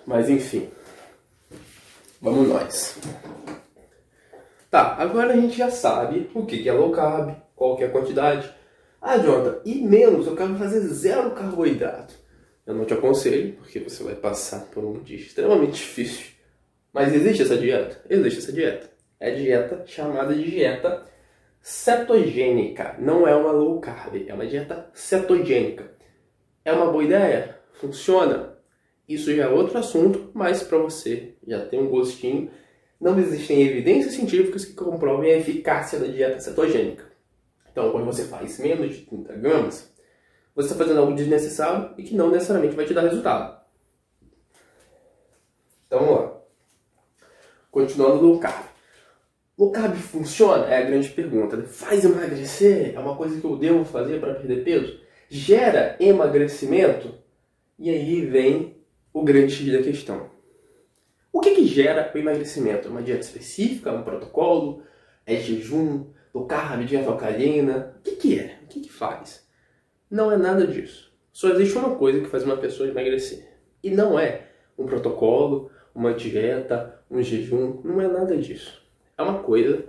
Mas 0.07 0.29
enfim. 0.29 0.69
Vamos 2.25 2.47
nós. 2.47 2.97
Tá, 4.71 4.95
agora 4.95 5.33
a 5.33 5.35
gente 5.35 5.55
já 5.55 5.69
sabe 5.69 6.27
o 6.33 6.43
que 6.43 6.67
é 6.67 6.73
low 6.73 6.91
carb, 6.91 7.35
qual 7.55 7.77
que 7.77 7.83
é 7.83 7.85
a 7.85 7.91
quantidade. 7.91 8.51
Ah, 8.99 9.15
Jonathan, 9.19 9.61
e 9.63 9.75
menos, 9.75 10.25
eu 10.25 10.35
quero 10.35 10.55
fazer 10.55 10.79
zero 10.87 11.35
carboidrato. 11.35 12.15
Eu 12.65 12.73
não 12.73 12.83
te 12.83 12.95
aconselho, 12.95 13.53
porque 13.57 13.77
você 13.77 14.03
vai 14.03 14.15
passar 14.15 14.61
por 14.71 14.83
um 14.83 15.03
dia 15.03 15.17
extremamente 15.17 15.73
difícil. 15.73 16.31
Mas 16.91 17.13
existe 17.13 17.43
essa 17.43 17.57
dieta? 17.57 18.01
Existe 18.09 18.39
essa 18.39 18.51
dieta. 18.51 18.89
É 19.19 19.29
a 19.29 19.35
dieta 19.35 19.83
chamada 19.85 20.33
de 20.33 20.49
dieta 20.49 21.05
cetogênica. 21.61 22.95
Não 22.97 23.27
é 23.27 23.35
uma 23.35 23.51
low 23.51 23.79
carb, 23.79 24.25
é 24.27 24.33
uma 24.33 24.47
dieta 24.47 24.89
cetogênica. 24.95 25.91
É 26.65 26.73
uma 26.73 26.91
boa 26.91 27.03
ideia? 27.03 27.59
Funciona? 27.73 28.54
Isso 29.07 29.33
já 29.35 29.43
é 29.43 29.47
outro 29.47 29.77
assunto, 29.77 30.31
mas 30.33 30.63
para 30.63 30.77
você 30.77 31.35
já 31.45 31.65
tem 31.65 31.79
um 31.79 31.89
gostinho. 31.89 32.49
Não 32.99 33.19
existem 33.19 33.61
evidências 33.61 34.13
científicas 34.13 34.65
que 34.65 34.73
comprovem 34.73 35.31
a 35.31 35.37
eficácia 35.37 35.99
da 35.99 36.07
dieta 36.07 36.39
cetogênica. 36.39 37.05
Então, 37.71 37.91
quando 37.91 38.05
você 38.05 38.23
faz 38.23 38.57
menos 38.57 38.95
de 38.95 39.01
30 39.01 39.33
gramas, 39.33 39.93
você 40.55 40.69
está 40.69 40.77
fazendo 40.77 41.01
algo 41.01 41.13
desnecessário 41.13 41.93
e 41.97 42.03
que 42.03 42.15
não 42.15 42.31
necessariamente 42.31 42.75
vai 42.75 42.85
te 42.85 42.93
dar 42.93 43.01
resultado. 43.01 43.59
Então, 45.85 45.99
vamos 45.99 46.15
lá. 46.15 46.41
Continuando 47.69 48.25
low 48.25 48.39
carb. 48.39 48.65
Low 49.57 49.71
carb 49.71 49.93
funciona? 49.95 50.65
É 50.67 50.77
a 50.77 50.85
grande 50.85 51.09
pergunta. 51.09 51.61
Faz 51.63 52.05
emagrecer? 52.05 52.95
É 52.95 52.99
uma 52.99 53.15
coisa 53.15 53.39
que 53.39 53.45
eu 53.45 53.57
devo 53.57 53.83
fazer 53.83 54.19
para 54.19 54.35
perder 54.35 54.63
peso? 54.63 54.99
Gera 55.29 55.95
emagrecimento? 55.99 57.13
E 57.77 57.89
aí 57.89 58.25
vem 58.25 58.74
o 59.15 59.23
grande 59.23 59.53
X 59.53 59.71
da 59.71 59.81
questão. 59.81 60.29
O 61.31 61.39
que, 61.39 61.55
que 61.55 61.65
gera 61.65 62.11
o 62.13 62.17
emagrecimento? 62.17 62.89
Uma 62.89 63.01
dieta 63.01 63.21
específica, 63.21 63.93
um 63.93 64.03
protocolo? 64.03 64.83
É 65.25 65.37
jejum? 65.37 66.07
Low 66.33 66.45
carb, 66.45 66.85
dieta 66.85 67.09
alcalina? 67.09 67.95
O 67.97 68.01
que, 68.01 68.17
que 68.17 68.37
é? 68.37 68.59
O 68.63 68.67
que, 68.67 68.81
que 68.81 68.91
faz? 68.91 69.47
Não 70.11 70.29
é 70.29 70.35
nada 70.35 70.67
disso. 70.67 71.15
Só 71.31 71.47
existe 71.47 71.77
uma 71.77 71.95
coisa 71.95 72.19
que 72.19 72.27
faz 72.27 72.43
uma 72.43 72.57
pessoa 72.57 72.89
emagrecer. 72.89 73.57
E 73.81 73.89
não 73.89 74.19
é 74.19 74.49
um 74.77 74.85
protocolo, 74.85 75.71
uma 75.93 76.13
dieta, 76.13 77.01
um 77.09 77.21
jejum, 77.21 77.79
não 77.85 78.01
é 78.01 78.09
nada 78.09 78.35
disso. 78.35 78.85
É 79.17 79.23
uma 79.23 79.41
coisa 79.41 79.85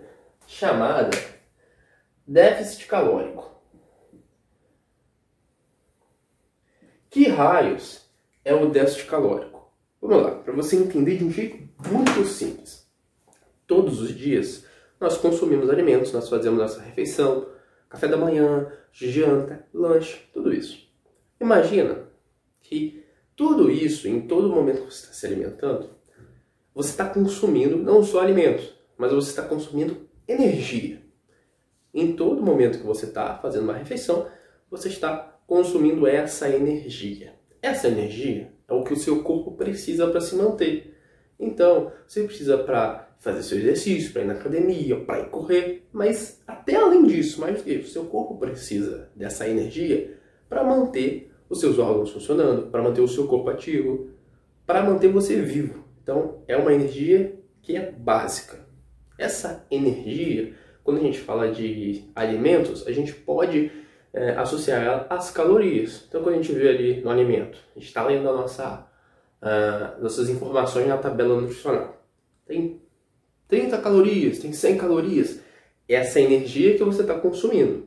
chamada 0.47 1.11
déficit 2.25 2.87
calórico. 2.87 3.61
Que 7.11 7.27
raios 7.27 8.06
é 8.47 8.55
o 8.55 8.71
déficit 8.71 9.07
calórico. 9.07 9.69
Vamos 10.01 10.23
lá, 10.23 10.31
para 10.37 10.53
você 10.53 10.77
entender 10.77 11.17
de 11.17 11.25
um 11.25 11.33
jeito 11.33 11.69
muito 11.91 12.25
simples. 12.25 12.89
Todos 13.67 14.01
os 14.01 14.17
dias 14.17 14.65
nós 15.01 15.19
consumimos 15.19 15.69
alimentos, 15.69 16.13
nós 16.13 16.29
fazemos 16.29 16.57
nossa 16.57 16.81
refeição, 16.81 17.49
café 17.89 18.07
da 18.07 18.17
manhã, 18.17 18.71
janta, 18.93 19.67
lanche, 19.75 20.21
tudo 20.33 20.55
isso. 20.55 20.89
Imagina 21.41 22.09
que 22.61 23.05
tudo 23.35 23.69
isso, 23.69 24.07
em 24.07 24.29
todo 24.29 24.49
momento 24.49 24.83
que 24.83 24.93
você 24.93 25.03
está 25.03 25.13
se 25.13 25.27
alimentando, 25.27 25.91
você 26.73 26.91
está 26.91 27.05
consumindo 27.05 27.77
não 27.77 28.05
só 28.05 28.21
alimentos, 28.21 28.73
mas 28.97 29.13
você 29.13 29.31
está 29.31 29.43
consumindo 29.43 30.09
energia. 30.29 31.03
Em 31.93 32.15
todo 32.15 32.45
momento 32.45 32.79
que 32.79 32.87
você 32.87 33.07
está 33.07 33.37
fazendo 33.39 33.65
uma 33.65 33.75
refeição, 33.75 34.29
você 34.71 34.89
está 34.89 35.37
consumindo 35.49 36.07
essa 36.07 36.49
energia. 36.49 37.36
Essa 37.67 37.89
energia 37.89 38.53
é 38.69 38.73
o 38.73 38.85
que 38.85 38.93
o 38.93 38.97
seu 38.97 39.25
corpo 39.25 39.51
precisa 39.51 40.07
para 40.07 40.21
se 40.21 40.37
manter. 40.37 40.97
Então, 41.37 41.91
você 42.07 42.23
precisa 42.23 42.57
para 42.57 43.11
fazer 43.19 43.43
seu 43.43 43.59
exercício, 43.59 44.13
para 44.13 44.23
ir 44.23 44.27
na 44.27 44.35
academia, 44.35 45.01
para 45.01 45.19
ir 45.19 45.31
correr, 45.31 45.85
mas 45.93 46.41
até 46.47 46.77
além 46.77 47.05
disso, 47.09 47.41
mais 47.41 47.61
que 47.61 47.79
o 47.79 47.89
seu 47.89 48.05
corpo 48.05 48.39
precisa 48.39 49.11
dessa 49.17 49.49
energia 49.49 50.17
para 50.49 50.63
manter 50.63 51.33
os 51.51 51.59
seus 51.59 51.77
órgãos 51.81 52.13
funcionando, 52.13 52.71
para 52.71 52.85
manter 52.85 53.01
o 53.01 53.09
seu 53.09 53.27
corpo 53.27 53.51
ativo, 53.51 54.11
para 54.65 54.85
manter 54.85 55.09
você 55.09 55.43
vivo. 55.43 55.85
Então, 56.05 56.45
é 56.47 56.57
uma 56.57 56.73
energia 56.73 57.37
que 57.63 57.77
é 57.77 57.91
básica. 57.91 58.65
Essa 59.19 59.67
energia, 59.73 60.55
quando 60.85 60.99
a 60.99 61.03
gente 61.03 61.19
fala 61.19 61.51
de 61.51 62.05
alimentos, 62.15 62.87
a 62.87 62.93
gente 62.93 63.13
pode 63.13 63.73
é, 64.17 64.31
associar 64.31 64.83
ela 64.83 65.07
às 65.11 65.31
calorias. 65.31 66.05
Então, 66.09 66.23
quando 66.23 66.37
a 66.37 66.39
gente 66.39 66.53
vê 66.53 66.71
ali 66.71 67.01
no 67.03 67.11
alimento, 67.11 67.59
a 67.77 67.79
gente 67.79 67.89
está 67.89 68.03
lendo 68.03 68.27
a 68.31 68.33
nossa, 68.33 68.89
uh, 69.43 70.03
nossas 70.03 70.31
informações 70.31 70.89
na 70.89 70.97
tabela 70.97 71.39
nutricional. 71.39 72.03
Tem 72.47 72.81
30 73.47 73.77
calorias, 73.79 74.39
tem 74.39 74.55
100 74.55 74.79
calorias. 74.79 75.41
Essa 75.87 76.19
energia 76.19 76.77
que 76.79 76.83
você 76.83 77.03
está 77.03 77.15
consumindo. 77.15 77.87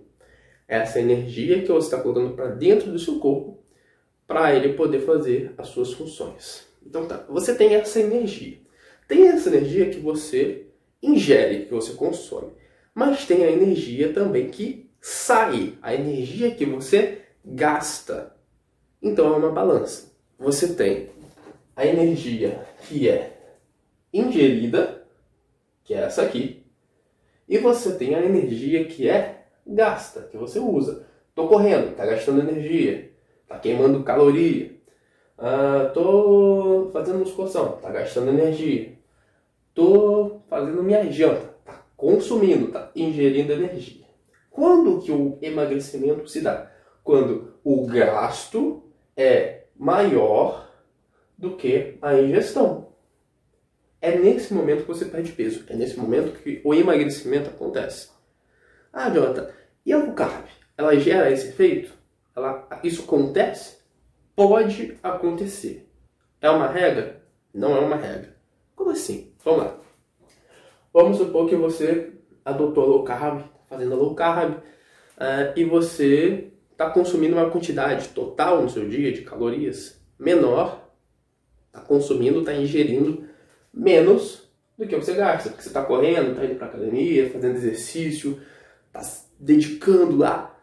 Essa 0.67 0.99
energia 0.99 1.63
que 1.63 1.71
você 1.71 1.87
está 1.87 1.99
colocando 1.99 2.35
para 2.35 2.49
dentro 2.49 2.91
do 2.91 2.99
seu 2.99 3.19
corpo 3.19 3.63
para 4.27 4.55
ele 4.55 4.73
poder 4.73 4.99
fazer 4.99 5.55
as 5.57 5.69
suas 5.69 5.91
funções. 5.93 6.67
Então 6.85 7.07
tá, 7.07 7.25
você 7.27 7.55
tem 7.55 7.73
essa 7.73 7.99
energia. 7.99 8.59
Tem 9.07 9.27
essa 9.27 9.49
energia 9.49 9.89
que 9.89 9.99
você 9.99 10.67
ingere, 11.01 11.65
que 11.65 11.73
você 11.73 11.93
consome. 11.93 12.51
Mas 12.93 13.25
tem 13.25 13.43
a 13.43 13.51
energia 13.51 14.13
também 14.13 14.51
que 14.51 14.88
sai 15.01 15.77
a 15.81 15.93
energia 15.93 16.51
que 16.51 16.65
você 16.65 17.21
gasta. 17.43 18.35
Então 19.01 19.33
é 19.33 19.37
uma 19.37 19.51
balança. 19.51 20.11
Você 20.37 20.73
tem 20.73 21.09
a 21.75 21.85
energia 21.85 22.65
que 22.87 23.07
é 23.07 23.37
ingerida, 24.13 25.05
que 25.83 25.93
é 25.93 25.99
essa 25.99 26.23
aqui, 26.23 26.65
e 27.47 27.57
você 27.57 27.93
tem 27.95 28.15
a 28.15 28.23
energia 28.23 28.85
que 28.85 29.09
é 29.09 29.45
gasta, 29.65 30.21
que 30.23 30.37
você 30.37 30.59
usa. 30.59 31.07
Tô 31.33 31.47
correndo, 31.47 31.95
tá 31.95 32.05
gastando 32.05 32.41
energia, 32.41 33.11
tá 33.47 33.57
queimando 33.57 34.03
caloria. 34.03 34.71
Ah, 35.37 35.89
tô 35.93 36.89
fazendo 36.91 37.19
musculação, 37.19 37.77
tá 37.77 37.89
gastando 37.89 38.29
energia. 38.29 38.93
Tô 39.73 40.41
fazendo 40.49 40.83
minha 40.83 41.09
janta, 41.09 41.55
tá 41.63 41.85
consumindo, 41.95 42.67
tá 42.67 42.91
ingerindo 42.95 43.53
energia. 43.53 43.98
Quando 44.59 44.99
que 44.99 45.09
o 45.09 45.39
emagrecimento 45.41 46.27
se 46.27 46.41
dá? 46.41 46.69
Quando 47.01 47.53
o 47.63 47.87
gasto 47.87 48.91
é 49.15 49.67
maior 49.73 50.69
do 51.37 51.55
que 51.55 51.97
a 52.01 52.19
ingestão. 52.19 52.89
É 54.01 54.17
nesse 54.17 54.53
momento 54.53 54.81
que 54.81 54.89
você 54.89 55.05
perde 55.05 55.31
peso. 55.31 55.63
É 55.69 55.77
nesse 55.77 55.97
momento 55.97 56.37
que 56.43 56.61
o 56.65 56.73
emagrecimento 56.73 57.49
acontece. 57.49 58.09
Ah, 58.91 59.09
Jonathan, 59.09 59.49
e 59.85 59.93
a 59.93 59.97
low 59.97 60.11
carb? 60.11 60.47
Ela 60.77 60.99
gera 60.99 61.31
esse 61.31 61.47
efeito? 61.47 61.93
Ela, 62.35 62.67
isso 62.83 63.03
acontece? 63.03 63.77
Pode 64.35 64.97
acontecer. 65.01 65.89
É 66.41 66.49
uma 66.49 66.67
regra? 66.67 67.23
Não 67.53 67.77
é 67.77 67.79
uma 67.79 67.95
regra. 67.95 68.35
Como 68.75 68.91
assim? 68.91 69.33
Vamos 69.41 69.63
lá. 69.63 69.79
Vamos 70.91 71.17
supor 71.17 71.47
que 71.47 71.55
você 71.55 72.11
adotou 72.43 72.85
low 72.85 73.05
carb, 73.05 73.45
fazendo 73.69 73.95
low 73.95 74.15
carb, 74.15 74.55
uh, 74.55 75.53
e 75.55 75.63
você 75.63 76.51
está 76.71 76.89
consumindo 76.89 77.35
uma 77.35 77.49
quantidade 77.49 78.09
total 78.09 78.61
no 78.61 78.69
seu 78.69 78.87
dia 78.89 79.11
de 79.11 79.21
calorias 79.21 80.01
menor, 80.17 80.89
está 81.67 81.81
consumindo, 81.81 82.39
está 82.39 82.53
ingerindo 82.53 83.25
menos 83.73 84.49
do 84.77 84.87
que 84.87 84.95
você 84.95 85.13
gasta. 85.13 85.49
Porque 85.49 85.61
você 85.61 85.69
está 85.69 85.83
correndo, 85.83 86.31
está 86.31 86.45
indo 86.45 86.55
para 86.55 86.67
academia, 86.67 87.29
fazendo 87.29 87.55
exercício, 87.55 88.41
está 88.87 89.01
dedicando 89.39 90.17
lá. 90.17 90.57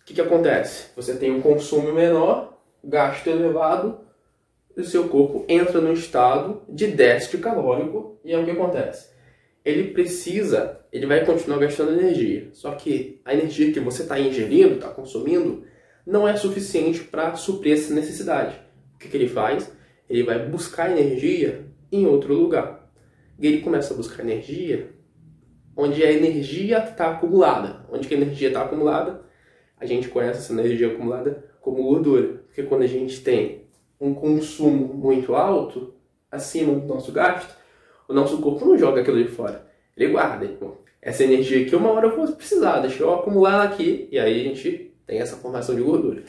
O 0.00 0.04
que, 0.04 0.14
que 0.14 0.20
acontece? 0.20 0.90
Você 0.94 1.16
tem 1.16 1.30
um 1.30 1.40
consumo 1.40 1.92
menor, 1.92 2.58
gasto 2.82 3.26
elevado, 3.26 4.00
e 4.76 4.82
o 4.82 4.84
seu 4.84 5.08
corpo 5.08 5.44
entra 5.48 5.80
no 5.80 5.92
estado 5.92 6.62
de 6.68 6.88
déficit 6.88 7.38
calórico, 7.38 8.18
e 8.22 8.32
é 8.32 8.38
o 8.38 8.44
que 8.44 8.50
acontece 8.50 9.13
ele 9.64 9.92
precisa, 9.92 10.80
ele 10.92 11.06
vai 11.06 11.24
continuar 11.24 11.58
gastando 11.58 11.92
energia. 11.92 12.48
Só 12.52 12.72
que 12.72 13.20
a 13.24 13.32
energia 13.32 13.72
que 13.72 13.80
você 13.80 14.02
está 14.02 14.20
ingerindo, 14.20 14.74
está 14.74 14.88
consumindo, 14.88 15.64
não 16.06 16.28
é 16.28 16.36
suficiente 16.36 17.00
para 17.00 17.34
suprir 17.34 17.74
essa 17.74 17.94
necessidade. 17.94 18.60
O 18.94 18.98
que, 18.98 19.08
que 19.08 19.16
ele 19.16 19.28
faz? 19.28 19.72
Ele 20.08 20.22
vai 20.22 20.46
buscar 20.46 20.90
energia 20.90 21.66
em 21.90 22.04
outro 22.06 22.34
lugar. 22.34 22.90
E 23.38 23.46
ele 23.46 23.62
começa 23.62 23.94
a 23.94 23.96
buscar 23.96 24.22
energia 24.22 24.90
onde 25.74 26.04
a 26.04 26.12
energia 26.12 26.78
está 26.78 27.10
acumulada. 27.10 27.86
Onde 27.90 28.06
que 28.06 28.14
a 28.14 28.18
energia 28.18 28.48
está 28.48 28.62
acumulada? 28.62 29.22
A 29.78 29.86
gente 29.86 30.08
conhece 30.08 30.40
essa 30.40 30.52
energia 30.52 30.88
acumulada 30.88 31.44
como 31.60 31.82
gordura. 31.82 32.44
Porque 32.46 32.62
quando 32.64 32.82
a 32.82 32.86
gente 32.86 33.22
tem 33.22 33.64
um 33.98 34.14
consumo 34.14 34.92
muito 34.92 35.34
alto, 35.34 35.94
acima 36.30 36.74
do 36.74 36.86
nosso 36.86 37.10
gasto, 37.10 37.56
o 38.08 38.12
nosso 38.12 38.38
corpo 38.38 38.64
não 38.64 38.76
joga 38.76 39.00
aquilo 39.00 39.22
de 39.22 39.30
fora. 39.30 39.66
Ele 39.96 40.12
guarda. 40.12 40.48
Essa 41.00 41.24
energia 41.24 41.66
aqui, 41.66 41.76
uma 41.76 41.90
hora 41.90 42.06
eu 42.06 42.16
vou 42.16 42.26
precisar, 42.32 42.80
deixa 42.80 43.02
eu 43.02 43.12
acumular 43.12 43.62
aqui, 43.62 44.08
e 44.10 44.18
aí 44.18 44.40
a 44.40 44.44
gente 44.44 44.94
tem 45.06 45.18
essa 45.18 45.36
formação 45.36 45.74
de 45.74 45.82
gordura. 45.82 46.22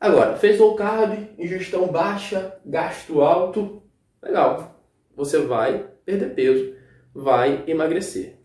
Agora, 0.00 0.36
fez 0.36 0.58
low 0.58 0.74
carb, 0.74 1.16
ingestão 1.38 1.86
baixa, 1.86 2.58
gasto 2.64 3.20
alto, 3.20 3.82
legal. 4.22 4.82
Você 5.14 5.38
vai 5.38 5.88
perder 6.04 6.34
peso, 6.34 6.74
vai 7.14 7.64
emagrecer. 7.66 8.36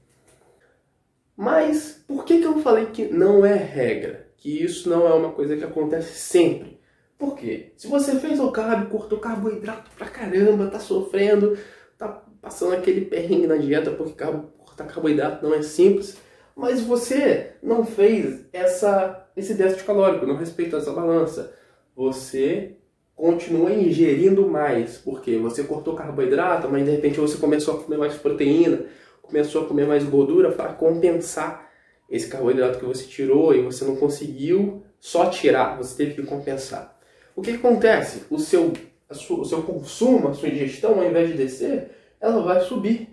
Mas 1.36 2.04
por 2.08 2.24
que, 2.24 2.40
que 2.40 2.46
eu 2.46 2.60
falei 2.60 2.86
que 2.88 3.06
não 3.06 3.46
é 3.46 3.56
regra? 3.56 4.28
Que 4.38 4.64
isso 4.64 4.90
não 4.90 5.08
é 5.08 5.14
uma 5.14 5.32
coisa 5.32 5.58
que 5.58 5.64
acontece 5.64 6.20
sempre? 6.20 6.80
Por 7.18 7.36
quê? 7.36 7.74
Se 7.78 7.88
você 7.88 8.20
fez 8.20 8.40
low 8.40 8.52
carb, 8.52 8.90
cortou 8.90 9.20
carboidrato 9.20 9.92
pra 9.98 10.08
caramba, 10.08 10.68
tá 10.68 10.80
sofrendo, 10.80 11.58
tá 11.98 12.24
passando 12.42 12.74
aquele 12.74 13.02
perrengue 13.02 13.48
na 13.48 13.58
dieta 13.58 13.92
porque 13.92 14.14
cortar 14.58 14.86
carboidrato 14.86 15.46
não 15.46 15.54
é 15.54 15.62
simples, 15.62 16.18
mas 16.56 16.82
você 16.82 17.52
não 17.62 17.86
fez 17.86 18.46
essa, 18.52 19.28
esse 19.36 19.54
déficit 19.54 19.86
calórico, 19.86 20.26
não 20.26 20.36
respeitou 20.36 20.80
essa 20.80 20.92
balança. 20.92 21.54
Você 21.96 22.76
continua 23.16 23.72
ingerindo 23.72 24.48
mais, 24.48 24.98
porque 24.98 25.38
você 25.38 25.64
cortou 25.64 25.96
carboidrato, 25.96 26.68
mas 26.70 26.84
de 26.84 26.92
repente 26.92 27.20
você 27.20 27.38
começou 27.38 27.76
a 27.76 27.84
comer 27.84 27.98
mais 27.98 28.16
proteína, 28.16 28.86
começou 29.22 29.64
a 29.64 29.68
comer 29.68 29.86
mais 29.86 30.04
gordura 30.04 30.52
para 30.52 30.74
compensar 30.74 31.70
esse 32.10 32.28
carboidrato 32.28 32.80
que 32.80 32.86
você 32.86 33.06
tirou 33.06 33.56
e 33.56 33.62
você 33.62 33.86
não 33.86 33.96
conseguiu 33.96 34.84
só 35.00 35.28
tirar, 35.28 35.78
você 35.78 35.96
teve 35.96 36.16
que 36.16 36.28
compensar. 36.28 37.00
O 37.36 37.42
que, 37.42 37.52
acontece? 37.52 38.24
O 38.30 38.38
seu, 38.38 38.74
sua, 39.12 39.40
o 39.40 39.46
seu 39.46 39.62
consumo, 39.64 40.28
a 40.28 40.34
sua 40.34 40.50
ingestão, 40.50 41.00
ao 41.00 41.06
invés 41.08 41.30
de 41.30 41.38
descer, 41.38 41.92
ela 42.22 42.42
vai 42.42 42.62
subir, 42.62 43.10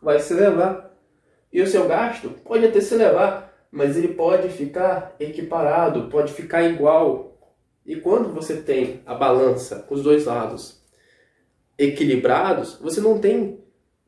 vai 0.00 0.18
se 0.18 0.32
elevar. 0.32 0.90
E 1.52 1.60
o 1.60 1.66
seu 1.66 1.86
gasto 1.86 2.30
pode 2.44 2.64
até 2.64 2.80
se 2.80 2.94
elevar, 2.94 3.52
mas 3.70 3.96
ele 3.96 4.08
pode 4.08 4.48
ficar 4.48 5.14
equiparado, 5.20 6.08
pode 6.08 6.32
ficar 6.32 6.62
igual. 6.62 7.38
E 7.84 7.96
quando 7.96 8.32
você 8.32 8.56
tem 8.56 9.00
a 9.04 9.14
balança, 9.14 9.86
os 9.90 10.02
dois 10.02 10.24
lados 10.24 10.80
equilibrados, 11.76 12.78
você 12.80 13.00
não 13.00 13.18
tem 13.18 13.58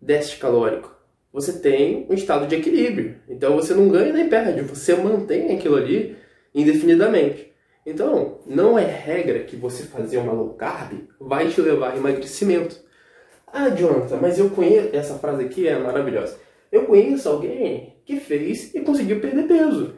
déficit 0.01 0.39
calórico. 0.39 0.95
Você 1.33 1.59
tem 1.59 2.07
um 2.11 2.15
estado 2.15 2.47
de 2.47 2.57
equilíbrio. 2.57 3.17
Então 3.29 3.57
você 3.57 3.73
não 3.73 3.89
ganha 3.89 4.13
nem 4.13 4.29
perde, 4.29 4.61
você 4.63 4.95
mantém 4.95 5.55
aquilo 5.55 5.77
ali 5.77 6.17
indefinidamente. 6.55 7.51
Então, 7.85 8.39
não 8.47 8.79
é 8.79 8.85
regra 8.85 9.41
que 9.41 9.57
você 9.57 9.83
fazer 9.85 10.19
uma 10.19 10.33
low 10.33 10.55
carb 10.55 11.09
vai 11.19 11.49
te 11.49 11.61
levar 11.61 11.93
a 11.93 11.97
emagrecimento. 11.97 12.81
Ah, 13.53 13.69
Jonathan, 13.69 14.17
mas 14.17 14.39
eu 14.39 14.49
conheço. 14.49 14.97
Essa 14.97 15.19
frase 15.19 15.45
aqui 15.45 15.69
é 15.69 15.79
maravilhosa. 15.79 16.39
Eu 16.71 16.87
conheço 16.87 17.29
alguém 17.29 17.97
que 18.07 18.19
fez 18.19 18.75
e 18.75 18.81
conseguiu 18.81 19.21
perder 19.21 19.47
peso. 19.47 19.93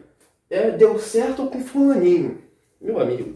É, 0.51 0.73
deu 0.73 0.99
certo 0.99 1.47
com 1.47 1.61
Fulaninho. 1.61 2.39
Meu 2.81 2.99
amigo, 2.99 3.35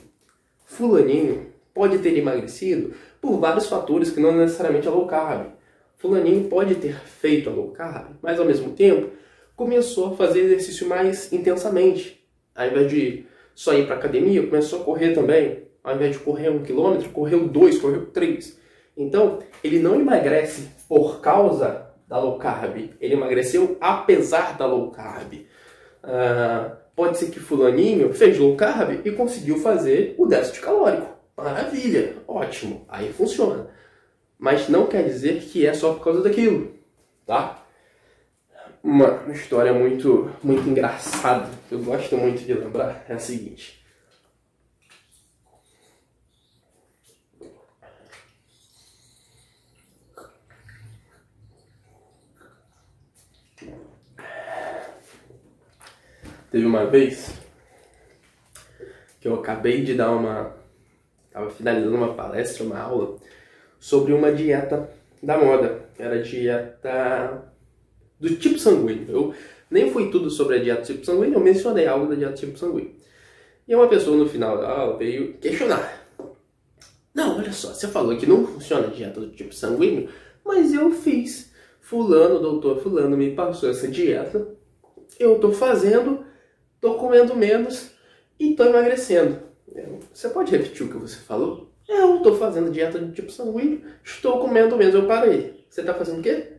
Fulaninho 0.66 1.46
pode 1.72 1.98
ter 1.98 2.18
emagrecido 2.18 2.94
por 3.20 3.38
vários 3.38 3.68
fatores 3.68 4.10
que 4.10 4.18
não 4.18 4.36
necessariamente 4.36 4.88
é 4.88 4.90
low 4.90 5.06
carb. 5.06 5.52
Fulaninho 5.96 6.48
pode 6.48 6.74
ter 6.74 6.96
feito 6.96 7.48
a 7.48 7.52
low 7.52 7.70
carb, 7.70 8.16
mas 8.20 8.40
ao 8.40 8.44
mesmo 8.44 8.72
tempo 8.72 9.10
começou 9.54 10.08
a 10.08 10.16
fazer 10.16 10.40
exercício 10.40 10.88
mais 10.88 11.32
intensamente. 11.32 12.20
Ao 12.56 12.66
invés 12.66 12.90
de 12.90 13.24
só 13.54 13.72
ir 13.72 13.86
para 13.86 13.94
academia, 13.94 14.44
começou 14.44 14.80
a 14.80 14.84
correr 14.84 15.14
também. 15.14 15.62
Ao 15.82 15.94
invés 15.94 16.16
de 16.16 16.22
correr 16.24 16.50
um 16.50 16.64
quilômetro, 16.64 17.08
correu 17.10 17.46
dois, 17.46 17.78
correu 17.78 18.06
três. 18.06 18.57
Então, 18.98 19.38
ele 19.62 19.78
não 19.78 19.94
emagrece 19.94 20.70
por 20.88 21.20
causa 21.20 21.86
da 22.08 22.18
low 22.18 22.36
carb, 22.36 22.90
ele 23.00 23.14
emagreceu 23.14 23.76
apesar 23.80 24.56
da 24.56 24.66
low 24.66 24.90
carb. 24.90 25.34
Uh, 26.02 26.76
pode 26.96 27.16
ser 27.16 27.30
que 27.30 27.38
fulaninho 27.38 28.12
fez 28.12 28.36
low 28.36 28.56
carb 28.56 29.06
e 29.06 29.12
conseguiu 29.12 29.58
fazer 29.58 30.16
o 30.18 30.26
déficit 30.26 30.60
calórico. 30.60 31.16
Maravilha, 31.36 32.16
ótimo, 32.26 32.84
aí 32.88 33.12
funciona. 33.12 33.68
Mas 34.36 34.68
não 34.68 34.86
quer 34.86 35.04
dizer 35.04 35.42
que 35.42 35.64
é 35.64 35.72
só 35.72 35.92
por 35.92 36.02
causa 36.02 36.22
daquilo, 36.22 36.72
tá? 37.24 37.62
Uma 38.82 39.20
história 39.32 39.72
muito, 39.72 40.30
muito 40.42 40.68
engraçada, 40.68 41.48
que 41.68 41.74
eu 41.74 41.80
gosto 41.80 42.16
muito 42.16 42.44
de 42.44 42.54
lembrar, 42.54 43.04
é 43.08 43.12
a 43.12 43.18
seguinte. 43.18 43.77
Teve 56.50 56.64
uma 56.64 56.86
vez 56.86 57.34
que 59.20 59.28
eu 59.28 59.34
acabei 59.34 59.82
de 59.82 59.94
dar 59.94 60.10
uma. 60.12 60.56
Estava 61.26 61.50
finalizando 61.50 61.94
uma 61.94 62.14
palestra, 62.14 62.64
uma 62.64 62.78
aula, 62.78 63.16
sobre 63.78 64.12
uma 64.12 64.32
dieta 64.32 64.90
da 65.22 65.36
moda. 65.36 65.90
Era 65.98 66.22
dieta 66.22 67.52
do 68.18 68.34
tipo 68.36 68.58
sanguíneo. 68.58 69.10
Eu 69.10 69.34
nem 69.70 69.90
foi 69.90 70.10
tudo 70.10 70.30
sobre 70.30 70.56
a 70.56 70.62
dieta 70.62 70.80
do 70.80 70.86
tipo 70.86 71.04
sanguíneo, 71.04 71.34
eu 71.34 71.40
mencionei 71.40 71.86
algo 71.86 72.06
da 72.06 72.14
dieta 72.14 72.32
do 72.32 72.38
tipo 72.38 72.58
sanguíneo. 72.58 72.94
E 73.66 73.74
uma 73.74 73.86
pessoa 73.86 74.16
no 74.16 74.26
final 74.26 74.56
da 74.56 74.70
aula 74.70 74.96
veio 74.96 75.34
questionar. 75.34 76.08
Não, 77.14 77.36
olha 77.36 77.52
só, 77.52 77.74
você 77.74 77.88
falou 77.88 78.16
que 78.16 78.26
não 78.26 78.46
funciona 78.46 78.86
a 78.86 78.90
dieta 78.90 79.20
do 79.20 79.28
tipo 79.30 79.54
sanguíneo, 79.54 80.08
mas 80.44 80.72
eu 80.72 80.90
fiz. 80.92 81.52
Fulano, 81.80 82.38
doutor 82.38 82.82
Fulano 82.82 83.16
me 83.16 83.34
passou 83.34 83.70
essa 83.70 83.88
dieta, 83.88 84.46
eu 85.18 85.36
estou 85.36 85.52
fazendo 85.52 86.24
estou 86.78 86.94
comendo 86.94 87.36
menos 87.36 87.90
e 88.38 88.52
estou 88.52 88.66
emagrecendo. 88.66 89.40
Você 90.12 90.28
pode 90.30 90.50
repetir 90.50 90.86
o 90.86 90.90
que 90.90 90.96
você 90.96 91.16
falou? 91.16 91.70
Eu 91.88 92.16
estou 92.16 92.36
fazendo 92.36 92.70
dieta 92.70 92.98
de 92.98 93.12
tipo 93.12 93.30
sanguíneo, 93.30 93.82
estou 94.04 94.40
comendo 94.40 94.76
menos, 94.76 94.94
eu 94.94 95.06
parei. 95.06 95.64
você 95.68 95.80
está 95.80 95.94
fazendo 95.94 96.20
o 96.20 96.22
quê? 96.22 96.52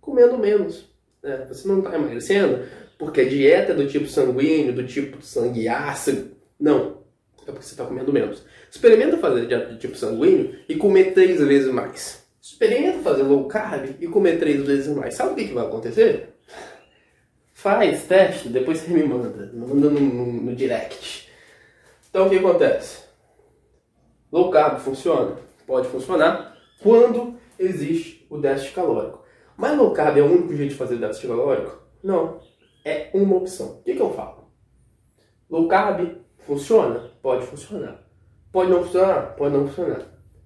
Comendo 0.00 0.38
menos. 0.38 0.88
É, 1.22 1.44
você 1.44 1.66
não 1.66 1.78
está 1.78 1.94
emagrecendo 1.94 2.64
porque 2.98 3.20
a 3.20 3.28
dieta 3.28 3.72
é 3.72 3.74
do 3.74 3.86
tipo 3.86 4.06
sanguíneo, 4.06 4.72
do 4.72 4.86
tipo 4.86 5.20
sangue 5.22 5.68
ácido. 5.68 6.30
Não. 6.58 7.04
É 7.46 7.52
porque 7.52 7.64
você 7.64 7.74
está 7.74 7.84
comendo 7.84 8.12
menos. 8.12 8.44
Experimenta 8.70 9.18
fazer 9.18 9.46
dieta 9.46 9.72
do 9.72 9.78
tipo 9.78 9.96
sanguíneo 9.96 10.56
e 10.68 10.76
comer 10.76 11.12
três 11.12 11.40
vezes 11.40 11.72
mais. 11.72 12.24
Experimenta 12.40 12.98
fazer 13.00 13.22
low 13.22 13.46
carb 13.48 13.96
e 14.00 14.06
comer 14.06 14.38
três 14.38 14.64
vezes 14.64 14.88
mais. 14.88 15.14
Sabe 15.14 15.32
o 15.32 15.34
que, 15.34 15.48
que 15.48 15.54
vai 15.54 15.66
acontecer? 15.66 16.35
Faz 17.56 18.04
teste, 18.06 18.50
depois 18.50 18.80
você 18.80 18.92
me 18.92 19.02
manda. 19.02 19.50
Manda 19.54 19.88
no, 19.88 19.98
no, 19.98 20.32
no 20.42 20.54
direct. 20.54 21.32
Então 22.10 22.26
o 22.26 22.30
que 22.30 22.36
acontece? 22.36 23.04
Low 24.30 24.50
carb 24.50 24.78
funciona? 24.78 25.38
Pode 25.66 25.88
funcionar 25.88 26.54
quando 26.82 27.38
existe 27.58 28.26
o 28.28 28.36
déficit 28.36 28.74
calórico. 28.74 29.24
Mas 29.56 29.74
low 29.74 29.90
carb 29.92 30.18
é 30.18 30.20
o 30.20 30.26
único 30.26 30.54
jeito 30.54 30.72
de 30.72 30.76
fazer 30.76 30.96
déficit 30.96 31.28
calórico? 31.28 31.82
Não. 32.04 32.40
É 32.84 33.08
uma 33.14 33.36
opção. 33.36 33.78
O 33.78 33.82
que, 33.82 33.94
que 33.94 34.02
eu 34.02 34.12
falo? 34.12 34.50
Low 35.48 35.66
carb 35.66 36.14
funciona? 36.40 37.10
Pode 37.22 37.46
funcionar. 37.46 38.06
Pode 38.52 38.70
não 38.70 38.82
funcionar? 38.84 39.34
Pode 39.34 39.54
não 39.54 39.66
funcionar. 39.66 40.02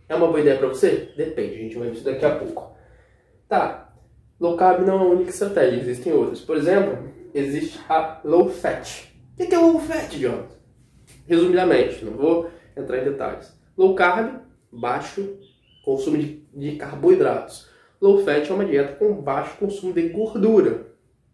É 0.08 0.14
uma 0.14 0.28
boa 0.28 0.40
ideia 0.40 0.58
para 0.58 0.68
você? 0.68 1.12
Depende, 1.16 1.54
a 1.54 1.58
gente 1.58 1.76
vai 1.76 1.88
ver 1.88 1.94
isso 1.94 2.04
daqui 2.04 2.24
a 2.24 2.36
pouco. 2.36 2.72
Tá. 3.48 3.89
Low 4.40 4.56
carb 4.56 4.86
não 4.86 4.94
é 4.94 5.02
a 5.02 5.04
única 5.04 5.28
estratégia, 5.28 5.82
existem 5.82 6.14
outras. 6.14 6.40
Por 6.40 6.56
exemplo, 6.56 6.98
existe 7.34 7.78
a 7.86 8.20
low 8.24 8.48
fat. 8.48 9.12
O 9.38 9.46
que 9.46 9.54
é 9.54 9.58
low 9.58 9.78
fat, 9.78 10.08
John? 10.18 10.46
Resumidamente, 11.26 12.02
não 12.02 12.14
vou 12.14 12.50
entrar 12.74 12.98
em 12.98 13.04
detalhes. 13.04 13.52
Low 13.76 13.94
carb, 13.94 14.40
baixo 14.72 15.36
consumo 15.84 16.16
de, 16.16 16.42
de 16.54 16.76
carboidratos. 16.76 17.68
Low 18.00 18.24
fat 18.24 18.48
é 18.48 18.54
uma 18.54 18.64
dieta 18.64 18.94
com 18.94 19.12
baixo 19.20 19.58
consumo 19.58 19.92
de 19.92 20.08
gordura. 20.08 20.86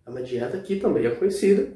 É 0.04 0.10
uma 0.10 0.22
dieta 0.22 0.58
que 0.58 0.74
também 0.74 1.06
é 1.06 1.10
conhecida. 1.10 1.72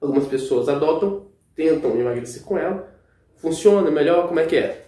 Algumas 0.00 0.26
pessoas 0.26 0.68
adotam, 0.68 1.28
tentam 1.54 1.96
emagrecer 1.96 2.42
com 2.42 2.58
ela. 2.58 2.92
Funciona 3.36 3.88
melhor? 3.88 4.26
Como 4.26 4.40
é 4.40 4.46
que 4.46 4.56
é? 4.56 4.84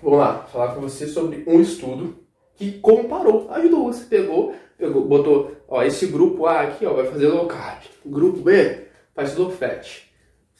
Vamos 0.00 0.20
lá, 0.20 0.44
falar 0.44 0.76
com 0.76 0.80
você 0.80 1.08
sobre 1.08 1.42
um 1.44 1.60
estudo 1.60 2.16
que 2.54 2.78
comparou 2.78 3.50
as 3.50 3.68
duas. 3.68 4.00
Pegou, 4.04 4.54
botou, 4.80 5.52
ó, 5.66 5.82
esse 5.82 6.06
grupo 6.06 6.46
A 6.46 6.60
aqui, 6.60 6.86
ó, 6.86 6.92
vai 6.92 7.06
fazer 7.06 7.28
low 7.28 7.46
carb. 7.46 7.82
Grupo 8.06 8.38
B 8.38 8.86
faz 9.14 9.36
low 9.36 9.50
fat. 9.50 10.08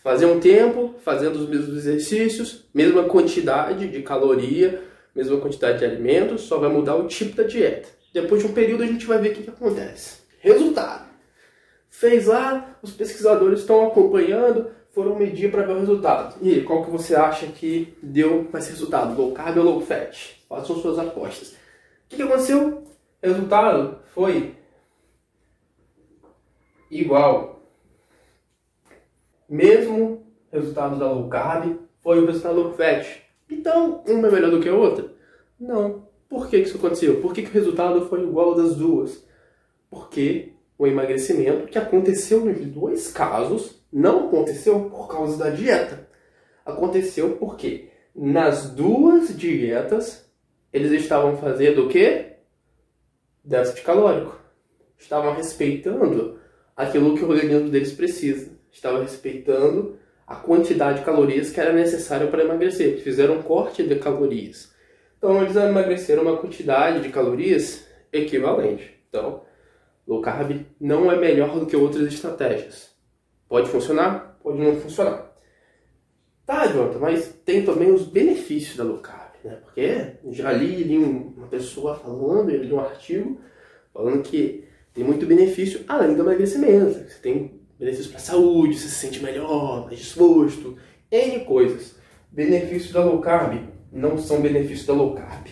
Fazer 0.03 0.27
um 0.27 0.41
tempo, 0.41 0.95
fazendo 1.05 1.37
os 1.37 1.49
mesmos 1.49 1.77
exercícios, 1.77 2.69
mesma 2.75 3.05
quantidade 3.05 3.89
de 3.89 4.03
caloria, 4.03 4.83
mesma 5.15 5.39
quantidade 5.39 5.79
de 5.79 5.85
alimentos, 5.85 6.43
só 6.43 6.59
vai 6.59 6.69
mudar 6.69 6.97
o 6.97 7.07
tipo 7.07 7.37
da 7.37 7.43
dieta. 7.43 7.89
Depois 8.13 8.43
de 8.43 8.49
um 8.49 8.53
período 8.53 8.83
a 8.83 8.87
gente 8.87 9.07
vai 9.07 9.19
ver 9.19 9.31
o 9.31 9.35
que, 9.35 9.43
que 9.45 9.51
acontece. 9.51 10.23
Resultado. 10.41 11.09
Fez 11.91 12.27
lá, 12.27 12.79
os 12.83 12.93
pesquisadores 12.93 13.61
estão 13.61 13.87
acompanhando, 13.87 14.71
foram 14.93 15.17
medir 15.17 15.51
para 15.51 15.63
ver 15.63 15.75
o 15.75 15.81
resultado. 15.81 16.37
E 16.43 16.61
qual 16.63 16.85
que 16.85 16.91
você 16.91 17.15
acha 17.15 17.47
que 17.47 17.97
deu 18.03 18.49
mais 18.53 18.69
resultado? 18.69 19.17
Low 19.17 19.33
carb 19.33 19.59
ou 19.59 19.65
low 19.65 19.81
fat? 19.81 20.41
Façam 20.49 20.77
suas 20.77 20.99
apostas. 20.99 21.51
O 21.51 21.55
que, 22.09 22.17
que 22.17 22.23
aconteceu? 22.23 22.85
Resultado 23.23 23.99
foi 24.19 24.57
igual. 26.91 27.63
Mesmo 29.49 30.27
resultado 30.51 30.99
da 30.99 31.13
low 31.13 31.29
carb 31.29 31.79
foi 32.03 32.19
o 32.19 32.27
resultado 32.27 32.61
low 32.61 32.73
fat. 32.73 33.07
Então, 33.49 34.03
uma 34.09 34.27
é 34.27 34.31
melhor 34.33 34.51
do 34.51 34.61
que 34.61 34.69
a 34.69 34.75
outra? 34.75 35.15
Não. 35.59 36.09
Por 36.29 36.49
que 36.49 36.57
isso 36.57 36.79
aconteceu? 36.79 37.21
Por 37.21 37.33
que, 37.33 37.43
que 37.43 37.49
o 37.49 37.53
resultado 37.53 38.09
foi 38.09 38.25
igual 38.25 38.57
das 38.57 38.75
duas? 38.75 39.25
Porque 39.89 40.53
o 40.77 40.85
emagrecimento 40.85 41.69
que 41.69 41.79
aconteceu 41.79 42.45
nos 42.45 42.59
dois 42.67 43.13
casos 43.13 43.81
não 43.93 44.27
aconteceu 44.27 44.91
por 44.91 45.07
causa 45.07 45.39
da 45.39 45.51
dieta. 45.51 46.09
Aconteceu 46.67 47.37
porque 47.37 47.91
nas 48.13 48.69
duas 48.69 49.29
dietas 49.39 50.29
eles 50.73 50.91
estavam 50.91 51.37
fazendo 51.37 51.87
o 51.87 51.89
quê? 51.89 52.38
Déficit 53.49 53.83
calórico. 53.83 54.39
Estavam 54.99 55.33
respeitando 55.33 56.39
aquilo 56.77 57.17
que 57.17 57.25
o 57.25 57.31
organismo 57.31 57.71
deles 57.71 57.95
precisa. 57.95 58.51
Estavam 58.71 59.01
respeitando 59.01 59.97
a 60.27 60.37
quantidade 60.37 60.99
de 60.99 61.05
calorias 61.07 61.49
que 61.51 61.59
era 61.59 61.73
necessária 61.73 62.27
para 62.27 62.45
emagrecer. 62.45 62.99
Fizeram 62.99 63.39
um 63.39 63.43
corte 63.43 63.83
de 63.83 63.95
calorias. 63.95 64.71
Então 65.17 65.41
eles 65.43 65.57
emagreceram 65.57 66.25
uma 66.25 66.37
quantidade 66.37 67.01
de 67.01 67.09
calorias 67.09 67.87
equivalente. 68.13 68.95
Então, 69.09 69.45
low 70.07 70.21
carb 70.21 70.67
não 70.79 71.11
é 71.11 71.17
melhor 71.17 71.59
do 71.59 71.65
que 71.65 71.75
outras 71.75 72.07
estratégias. 72.13 72.91
Pode 73.49 73.71
funcionar, 73.71 74.39
pode 74.43 74.59
não 74.59 74.77
funcionar. 74.77 75.27
Tá, 76.45 76.67
Jonathan, 76.67 76.99
mas 76.99 77.33
tem 77.47 77.65
também 77.65 77.91
os 77.91 78.05
benefícios 78.05 78.77
da 78.77 78.85
low 78.85 78.99
carb, 78.99 79.18
né? 79.49 79.57
Porque 79.65 80.13
já 80.31 80.53
li, 80.53 80.85
li 80.85 80.99
uma 80.99 81.47
pessoa 81.47 81.95
falando, 81.97 82.51
eu 82.51 82.63
li 82.63 82.73
um 82.73 82.81
artigo 82.81 83.41
falando 83.93 84.23
que 84.23 84.65
tem 84.93 85.03
muito 85.03 85.27
benefício 85.27 85.81
além 85.89 86.15
do 86.15 86.23
emagrecimento. 86.23 86.99
Você 87.09 87.19
tem 87.23 87.61
benefícios 87.79 88.09
para 88.09 88.19
a 88.19 88.21
saúde, 88.21 88.79
você 88.79 88.89
se 88.89 88.95
sente 88.95 89.23
melhor, 89.23 89.87
mais 89.87 89.99
disposto, 89.99 90.77
N 91.11 91.45
coisas. 91.45 91.97
Benefícios 92.31 92.93
da 92.93 93.03
low 93.03 93.21
carb 93.21 93.59
não 93.91 94.19
são 94.19 94.43
benefícios 94.43 94.87
da 94.87 94.93
low 94.93 95.15
carb. 95.15 95.47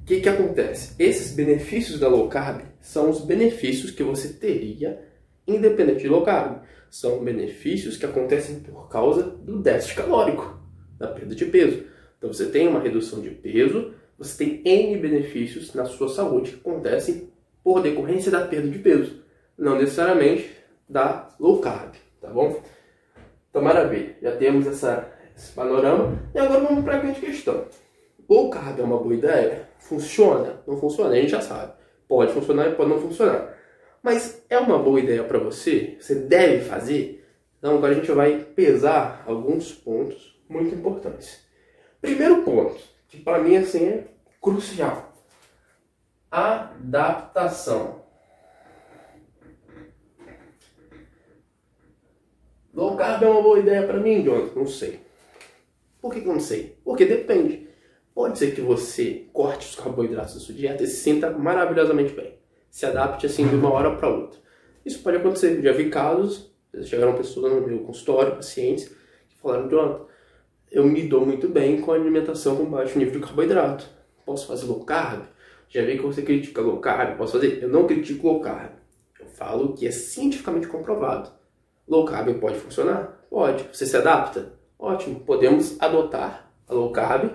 O 0.00 0.04
que, 0.06 0.20
que 0.22 0.28
acontece? 0.28 0.94
Esses 0.98 1.32
benefícios 1.32 2.00
da 2.00 2.08
low 2.08 2.28
carb 2.28 2.62
são 2.80 3.10
os 3.10 3.20
benefícios 3.20 3.90
que 3.90 4.02
você 4.02 4.28
teria 4.28 5.06
independente 5.46 6.00
de 6.00 6.08
low 6.08 6.22
carb 6.22 6.62
são 6.90 7.22
benefícios 7.22 7.98
que 7.98 8.06
acontecem 8.06 8.60
por 8.60 8.88
causa 8.88 9.22
do 9.22 9.60
déficit 9.60 9.96
calórico, 9.96 10.58
da 10.98 11.08
perda 11.08 11.34
de 11.34 11.44
peso. 11.44 11.84
Então 12.18 12.32
você 12.32 12.46
tem 12.46 12.66
uma 12.66 12.80
redução 12.80 13.20
de 13.20 13.30
peso, 13.30 13.94
você 14.18 14.44
tem 14.44 14.62
N 14.64 14.98
benefícios 14.98 15.72
na 15.72 15.84
sua 15.84 16.08
saúde 16.08 16.50
que 16.50 16.68
acontecem 16.68 17.30
por 17.62 17.80
decorrência 17.80 18.30
da 18.30 18.44
perda 18.44 18.68
de 18.68 18.78
peso, 18.78 19.22
não 19.56 19.78
necessariamente 19.78 20.50
da 20.88 21.28
low 21.38 21.60
carb, 21.60 21.94
tá 22.20 22.28
bom? 22.28 22.60
Então 23.48 23.62
maravilha, 23.62 24.16
já 24.20 24.36
temos 24.36 24.66
essa, 24.66 25.12
esse 25.36 25.52
panorama 25.52 26.18
e 26.34 26.38
agora 26.38 26.60
vamos 26.60 26.84
para 26.84 26.96
a 26.96 26.98
grande 26.98 27.20
questão. 27.20 27.64
Low 28.28 28.50
carb 28.50 28.80
é 28.80 28.82
uma 28.82 28.98
boa 28.98 29.14
ideia? 29.14 29.68
Funciona? 29.78 30.60
Não 30.66 30.76
funciona? 30.76 31.10
A 31.10 31.20
gente 31.20 31.30
já 31.30 31.40
sabe. 31.40 31.72
Pode 32.08 32.32
funcionar 32.32 32.68
e 32.68 32.74
pode 32.74 32.90
não 32.90 33.00
funcionar. 33.00 33.54
Mas 34.02 34.44
é 34.50 34.58
uma 34.58 34.78
boa 34.78 34.98
ideia 34.98 35.22
para 35.24 35.38
você? 35.38 35.96
Você 36.00 36.14
deve 36.14 36.64
fazer? 36.64 37.24
Então 37.58 37.76
agora 37.76 37.92
a 37.92 37.96
gente 37.96 38.10
vai 38.12 38.38
pesar 38.38 39.24
alguns 39.26 39.72
pontos 39.72 40.40
muito 40.48 40.74
importantes. 40.74 41.47
Primeiro 42.00 42.42
ponto, 42.42 42.80
que 43.08 43.18
para 43.18 43.40
mim 43.40 43.56
assim 43.56 43.84
é 43.84 44.04
crucial. 44.40 45.12
Adaptação. 46.30 48.02
Low 52.74 52.96
carb 52.96 53.22
é 53.22 53.28
uma 53.28 53.42
boa 53.42 53.58
ideia 53.58 53.86
para 53.86 53.98
mim, 53.98 54.22
Jonathan? 54.22 54.60
Não 54.60 54.66
sei. 54.66 55.00
Por 56.00 56.12
que, 56.12 56.20
que 56.20 56.28
eu 56.28 56.34
não 56.34 56.40
sei? 56.40 56.78
Porque 56.84 57.04
depende. 57.04 57.68
Pode 58.14 58.38
ser 58.38 58.54
que 58.54 58.60
você 58.60 59.26
corte 59.32 59.68
os 59.68 59.74
carboidratos 59.74 60.34
da 60.34 60.40
sua 60.40 60.54
dieta 60.54 60.82
e 60.82 60.86
se 60.86 60.96
sinta 60.96 61.30
maravilhosamente 61.30 62.12
bem 62.12 62.38
se 62.70 62.86
adapte 62.86 63.26
assim 63.26 63.46
de 63.46 63.54
uma 63.54 63.72
hora 63.72 63.96
para 63.96 64.08
outra. 64.08 64.38
Isso 64.84 65.02
pode 65.02 65.16
acontecer. 65.16 65.60
Já 65.62 65.72
vi 65.72 65.90
casos, 65.90 66.52
chegaram 66.84 67.16
pessoas 67.16 67.52
no 67.52 67.66
meu 67.66 67.80
consultório, 67.80 68.36
pacientes, 68.36 68.88
que 68.88 69.36
falaram, 69.40 69.68
Jonathan, 69.68 70.04
eu 70.70 70.84
me 70.84 71.02
dou 71.02 71.24
muito 71.24 71.48
bem 71.48 71.80
com 71.80 71.92
a 71.92 71.94
alimentação 71.94 72.56
com 72.56 72.64
baixo 72.64 72.98
nível 72.98 73.14
de 73.14 73.26
carboidrato. 73.26 73.88
Posso 74.24 74.46
fazer 74.46 74.66
low 74.66 74.84
carb? 74.84 75.22
Já 75.68 75.82
vi 75.82 75.96
que 75.96 76.02
você 76.02 76.22
critica 76.22 76.60
low 76.60 76.78
carb, 76.78 77.16
posso 77.16 77.32
fazer? 77.32 77.62
Eu 77.62 77.68
não 77.68 77.86
critico 77.86 78.26
low 78.26 78.40
carb. 78.40 78.72
Eu 79.18 79.26
falo 79.26 79.74
que 79.74 79.86
é 79.86 79.90
cientificamente 79.90 80.66
comprovado. 80.66 81.30
Low 81.86 82.04
carb 82.04 82.38
pode 82.38 82.58
funcionar? 82.58 83.26
Pode. 83.30 83.64
Você 83.72 83.86
se 83.86 83.96
adapta? 83.96 84.52
Ótimo. 84.78 85.20
Podemos 85.20 85.80
adotar 85.80 86.50
a 86.66 86.74
low 86.74 86.92
carb 86.92 87.30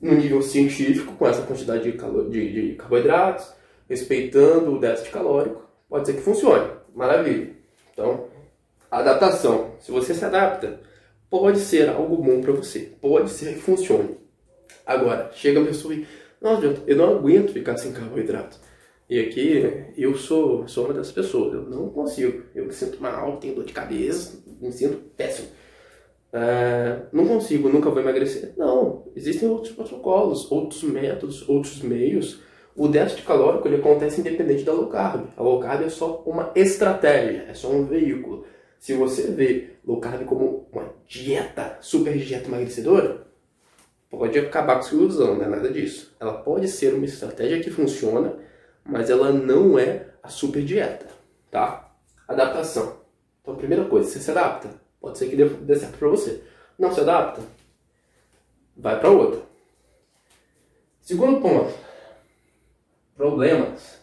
no 0.00 0.14
nível 0.14 0.42
científico, 0.42 1.14
com 1.14 1.26
essa 1.28 1.42
quantidade 1.42 1.84
de, 1.84 2.30
de, 2.30 2.70
de 2.70 2.74
carboidratos, 2.74 3.52
respeitando 3.88 4.74
o 4.74 4.80
déficit 4.80 5.12
calórico, 5.12 5.62
pode 5.88 6.06
ser 6.06 6.14
que 6.14 6.22
funcione. 6.22 6.68
Maravilha. 6.94 7.52
Então, 7.92 8.26
adaptação. 8.90 9.76
Se 9.78 9.92
você 9.92 10.12
se 10.12 10.24
adapta, 10.24 10.80
pode 11.32 11.60
ser 11.60 11.88
algo 11.88 12.18
bom 12.18 12.42
para 12.42 12.52
você. 12.52 12.92
Pode 13.00 13.30
ser 13.30 13.54
que 13.54 13.60
funcione. 13.60 14.18
Agora, 14.84 15.30
chega 15.32 15.62
a 15.62 15.64
pessoa 15.64 15.94
e, 15.94 16.06
nossa, 16.38 16.66
eu 16.86 16.94
não 16.94 17.16
aguento 17.16 17.54
ficar 17.54 17.78
sem 17.78 17.90
carboidrato. 17.90 18.58
E 19.08 19.18
aqui, 19.18 19.92
eu 19.96 20.14
sou, 20.14 20.68
sou 20.68 20.84
uma 20.84 20.92
dessas 20.92 21.12
pessoas. 21.12 21.54
Eu 21.54 21.62
não 21.62 21.88
consigo. 21.88 22.42
Eu 22.54 22.66
me 22.66 22.72
sinto 22.74 23.00
mal, 23.02 23.38
tenho 23.38 23.54
dor 23.54 23.64
de 23.64 23.72
cabeça, 23.72 24.44
me 24.60 24.70
sinto 24.70 24.98
péssimo. 25.16 25.48
Uh, 26.34 27.06
não 27.10 27.26
consigo, 27.26 27.70
nunca 27.70 27.88
vou 27.88 28.00
emagrecer. 28.00 28.52
Não, 28.58 29.10
existem 29.16 29.48
outros 29.48 29.74
protocolos, 29.74 30.50
outros 30.52 30.82
métodos, 30.82 31.48
outros 31.48 31.80
meios 31.82 32.40
O 32.74 32.88
déficit 32.88 33.22
calórico 33.24 33.68
ele 33.68 33.76
acontece 33.76 34.20
independente 34.20 34.64
da 34.64 34.72
low 34.72 34.88
carb. 34.88 35.28
A 35.36 35.42
low 35.42 35.60
carb 35.60 35.82
é 35.82 35.88
só 35.90 36.22
uma 36.26 36.52
estratégia, 36.54 37.46
é 37.48 37.54
só 37.54 37.70
um 37.70 37.84
veículo. 37.84 38.46
Se 38.78 38.94
você 38.94 39.30
vê 39.30 39.71
low 39.84 40.00
carb 40.00 40.24
como 40.24 40.68
uma 40.72 40.94
dieta, 41.06 41.78
super 41.80 42.16
dieta 42.16 42.48
emagrecedora, 42.48 43.26
pode 44.08 44.38
acabar 44.38 44.76
com 44.76 44.82
sua 44.82 44.98
ilusão, 44.98 45.36
não 45.36 45.44
é 45.44 45.48
nada 45.48 45.70
disso. 45.70 46.14
Ela 46.20 46.34
pode 46.34 46.68
ser 46.68 46.94
uma 46.94 47.04
estratégia 47.04 47.60
que 47.60 47.70
funciona, 47.70 48.36
mas 48.84 49.10
ela 49.10 49.32
não 49.32 49.78
é 49.78 50.08
a 50.22 50.28
super 50.28 50.62
dieta, 50.62 51.06
tá? 51.50 51.94
Adaptação. 52.28 53.00
Então, 53.40 53.56
primeira 53.56 53.84
coisa, 53.86 54.08
você 54.08 54.20
se 54.20 54.30
adapta. 54.30 54.68
Pode 55.00 55.18
ser 55.18 55.28
que 55.28 55.36
dê, 55.36 55.76
certo 55.76 55.98
para 55.98 56.08
você. 56.08 56.42
Não 56.78 56.92
se 56.94 57.00
adapta, 57.00 57.42
vai 58.76 58.98
para 59.00 59.10
outra. 59.10 59.42
Segundo 61.00 61.40
ponto, 61.40 61.74
problemas. 63.16 63.98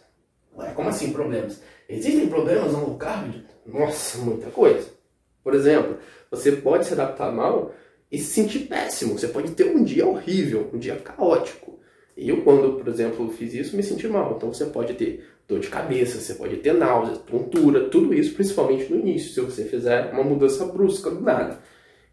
Ué, 0.56 0.72
como 0.74 0.90
assim 0.90 1.14
problemas? 1.14 1.62
Existem 1.88 2.28
problemas 2.28 2.74
no 2.74 2.82
low 2.82 2.98
carb? 2.98 3.34
Nossa, 3.66 4.18
muita 4.20 4.52
coisa. 4.52 4.99
Por 5.44 5.54
exemplo, 5.54 5.98
você 6.30 6.52
pode 6.54 6.86
se 6.86 6.94
adaptar 6.94 7.32
mal 7.32 7.74
e 8.12 8.18
se 8.18 8.34
sentir 8.34 8.68
péssimo. 8.68 9.18
Você 9.18 9.28
pode 9.28 9.52
ter 9.52 9.76
um 9.76 9.84
dia 9.84 10.06
horrível, 10.06 10.70
um 10.74 10.78
dia 10.78 10.96
caótico. 10.96 11.80
Eu, 12.18 12.42
quando, 12.42 12.74
por 12.74 12.88
exemplo, 12.88 13.30
fiz 13.32 13.54
isso, 13.54 13.76
me 13.76 13.84
senti 13.84 14.08
mal. 14.08 14.36
Então 14.36 14.54
você 14.54 14.66
pode 14.66 14.94
ter 14.94 15.26
dor 15.48 15.60
de 15.60 15.70
cabeça, 15.70 16.20
você 16.20 16.36
pode 16.36 16.58
ter 16.58 16.74
náusea, 16.74 17.16
tontura, 17.16 17.90
tudo 17.90 18.14
isso 18.14 18.36
principalmente 18.36 18.92
no 18.92 19.00
início, 19.00 19.32
se 19.32 19.42
você 19.42 19.64
fizer 19.64 20.12
uma 20.12 20.24
mudança 20.24 20.66
brusca 20.66 21.10
do 21.10 21.22
nada. 21.22 21.58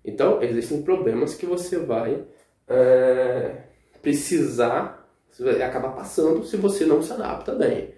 Então, 0.04 0.40
existem 0.42 0.82
problemas 0.82 1.34
que 1.34 1.44
você 1.44 1.78
vai 1.78 2.24
é, 2.68 3.56
precisar, 4.00 5.06
acabar 5.64 5.90
passando 5.90 6.44
se 6.44 6.56
você 6.56 6.86
não 6.86 7.02
se 7.02 7.12
adapta 7.12 7.52
bem. 7.52 7.92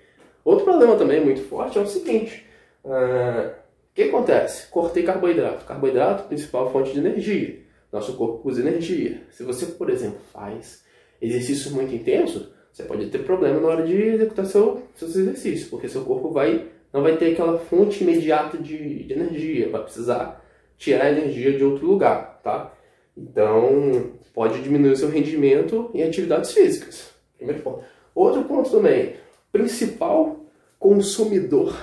Outro 0.45 0.65
problema 0.65 0.97
também 0.97 1.23
muito 1.23 1.43
forte 1.43 1.79
é 1.79 1.83
o 1.83 1.87
seguinte: 1.87 2.47
é, 2.85 3.51
que 3.99 4.05
acontece? 4.05 4.69
Cortei 4.69 5.03
carboidrato. 5.03 5.65
Carboidrato, 5.65 6.29
principal 6.29 6.71
fonte 6.71 6.93
de 6.93 7.01
energia. 7.01 7.59
Nosso 7.91 8.15
corpo 8.15 8.49
usa 8.49 8.61
energia. 8.61 9.23
Se 9.33 9.43
você, 9.43 9.67
por 9.67 9.91
exemplo, 9.91 10.21
faz 10.33 10.85
exercício 11.21 11.73
muito 11.73 11.93
intenso, 11.93 12.53
você 12.73 12.85
pode 12.85 13.07
ter 13.07 13.19
problema 13.25 13.59
na 13.59 13.67
hora 13.67 13.85
de 13.85 14.01
executar 14.01 14.47
seu, 14.47 14.85
seus 14.95 15.17
exercícios, 15.17 15.69
porque 15.69 15.89
seu 15.89 16.03
corpo 16.05 16.31
vai, 16.31 16.69
não 16.93 17.03
vai 17.03 17.17
ter 17.17 17.33
aquela 17.33 17.59
fonte 17.59 18.05
imediata 18.05 18.57
de, 18.57 19.03
de 19.03 19.13
energia, 19.13 19.69
vai 19.69 19.83
precisar 19.83 20.45
tirar 20.77 21.07
a 21.07 21.11
energia 21.11 21.57
de 21.57 21.65
outro 21.65 21.85
lugar, 21.85 22.41
tá? 22.45 22.73
Então, 23.17 24.13
pode 24.33 24.63
diminuir 24.63 24.93
o 24.93 24.97
seu 24.97 25.09
rendimento 25.09 25.91
em 25.93 26.05
atividades 26.05 26.53
físicas. 26.53 27.11
Primeiro 27.37 27.63
ponto. 27.63 27.83
Outro 28.15 28.45
ponto 28.45 28.71
também, 28.71 29.17
principal 29.51 30.37
consumidor 30.79 31.75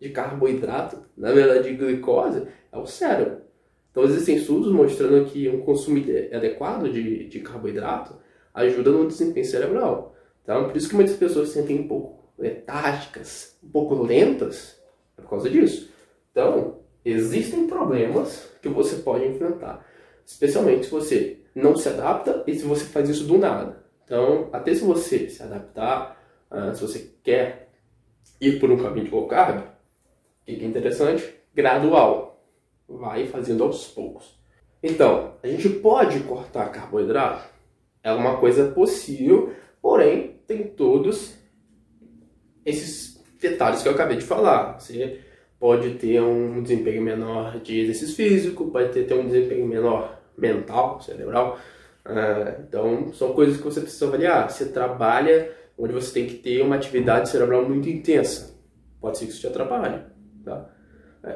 de 0.00 0.10
carboidrato, 0.10 1.04
na 1.16 1.32
verdade 1.32 1.70
de 1.70 1.76
glicose, 1.76 2.46
é 2.72 2.78
o 2.78 2.86
cérebro. 2.86 3.42
Então, 3.90 4.04
existem 4.04 4.36
estudos 4.36 4.72
mostrando 4.72 5.24
que 5.26 5.48
um 5.48 5.60
consumo 5.60 5.98
adequado 6.32 6.90
de, 6.90 7.28
de 7.28 7.40
carboidrato 7.40 8.16
ajuda 8.52 8.90
no 8.90 9.06
desempenho 9.06 9.46
cerebral. 9.46 10.16
Então, 10.42 10.68
por 10.68 10.76
isso 10.76 10.88
que 10.88 10.96
muitas 10.96 11.16
pessoas 11.16 11.48
se 11.48 11.54
sentem 11.54 11.80
um 11.80 11.88
pouco 11.88 12.32
letárgicas, 12.38 13.56
um 13.62 13.68
pouco 13.68 13.94
lentas, 14.02 14.80
é 15.16 15.22
por 15.22 15.30
causa 15.30 15.48
disso. 15.48 15.90
Então, 16.30 16.80
existem 17.04 17.66
problemas 17.66 18.50
que 18.60 18.68
você 18.68 18.96
pode 18.96 19.26
enfrentar, 19.26 19.86
especialmente 20.26 20.86
se 20.86 20.90
você 20.90 21.38
não 21.54 21.76
se 21.76 21.88
adapta 21.88 22.42
e 22.46 22.54
se 22.54 22.64
você 22.64 22.84
faz 22.86 23.08
isso 23.08 23.24
do 23.24 23.38
nada. 23.38 23.84
Então, 24.04 24.48
até 24.52 24.74
se 24.74 24.84
você 24.84 25.28
se 25.28 25.42
adaptar, 25.42 26.20
uh, 26.50 26.74
se 26.74 26.82
você 26.82 27.10
quer 27.22 27.70
ir 28.40 28.58
por 28.58 28.70
um 28.70 28.76
caminho 28.76 29.06
de 29.06 29.10
low 29.10 29.26
carb, 29.26 29.62
o 30.52 30.58
que 30.58 30.64
é 30.64 30.68
interessante? 30.68 31.34
Gradual. 31.54 32.44
Vai 32.88 33.26
fazendo 33.26 33.64
aos 33.64 33.86
poucos. 33.88 34.38
Então, 34.82 35.34
a 35.42 35.46
gente 35.48 35.68
pode 35.68 36.20
cortar 36.20 36.68
carboidrato? 36.70 37.48
É 38.02 38.12
uma 38.12 38.36
coisa 38.36 38.70
possível, 38.70 39.54
porém, 39.80 40.40
tem 40.46 40.64
todos 40.64 41.34
esses 42.66 43.18
detalhes 43.40 43.82
que 43.82 43.88
eu 43.88 43.92
acabei 43.92 44.18
de 44.18 44.24
falar. 44.24 44.78
Você 44.78 45.20
pode 45.58 45.94
ter 45.94 46.20
um 46.20 46.62
desempenho 46.62 47.00
menor 47.00 47.60
de 47.60 47.80
exercício 47.80 48.14
físico, 48.14 48.70
pode 48.70 48.92
ter, 48.92 49.06
ter 49.06 49.14
um 49.14 49.26
desempenho 49.26 49.66
menor 49.66 50.20
mental, 50.36 51.00
cerebral. 51.00 51.58
Uh, 52.04 52.62
então, 52.68 53.12
são 53.14 53.32
coisas 53.32 53.56
que 53.56 53.62
você 53.62 53.80
precisa 53.80 54.06
avaliar. 54.06 54.50
Você 54.50 54.66
trabalha 54.66 55.50
onde 55.78 55.94
você 55.94 56.12
tem 56.12 56.26
que 56.26 56.34
ter 56.34 56.60
uma 56.60 56.76
atividade 56.76 57.30
cerebral 57.30 57.66
muito 57.66 57.88
intensa. 57.88 58.54
Pode 59.00 59.16
ser 59.16 59.24
que 59.24 59.32
isso 59.32 59.40
te 59.40 59.46
atrapalhe. 59.46 60.13
Tá? 60.44 60.68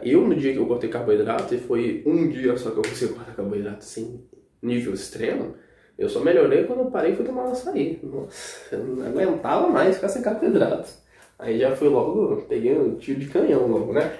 Eu, 0.03 0.27
no 0.27 0.35
dia 0.35 0.53
que 0.53 0.59
eu 0.59 0.67
cortei 0.67 0.91
carboidrato, 0.91 1.55
e 1.55 1.59
foi 1.59 2.03
um 2.05 2.29
dia 2.29 2.57
só 2.57 2.71
que 2.71 2.79
eu 2.79 2.83
consegui 2.83 3.15
cortar 3.15 3.35
carboidrato 3.35 3.85
sem 3.85 4.23
nível 4.61 4.93
extremo, 4.93 5.55
eu 5.99 6.09
só 6.09 6.21
melhorei 6.21 6.65
quando 6.65 6.81
eu 6.81 6.91
parei 6.91 7.13
e 7.13 7.17
fui 7.17 7.25
tomar 7.25 7.45
um 7.45 7.53
açaí. 7.53 7.99
Nossa, 8.03 8.77
eu 8.77 8.85
não 8.85 9.07
aguentava 9.07 9.69
mais 9.69 9.97
ficar 9.97 10.09
sem 10.09 10.23
carboidrato. 10.23 10.91
Aí 11.39 11.59
já 11.59 11.75
fui 11.75 11.89
logo, 11.89 12.43
peguei 12.43 12.79
um 12.79 12.97
tiro 12.97 13.21
de 13.21 13.27
canhão 13.27 13.67
logo, 13.67 13.93
né? 13.93 14.13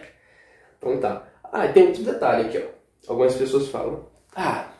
Então 0.79 0.99
tá. 0.99 1.29
Ah, 1.45 1.69
tem 1.69 1.89
outro 1.89 2.03
detalhe 2.03 2.49
aqui, 2.49 2.59
ó. 2.59 3.13
Algumas 3.13 3.35
pessoas 3.37 3.69
falam, 3.69 4.07
ah, 4.35 4.73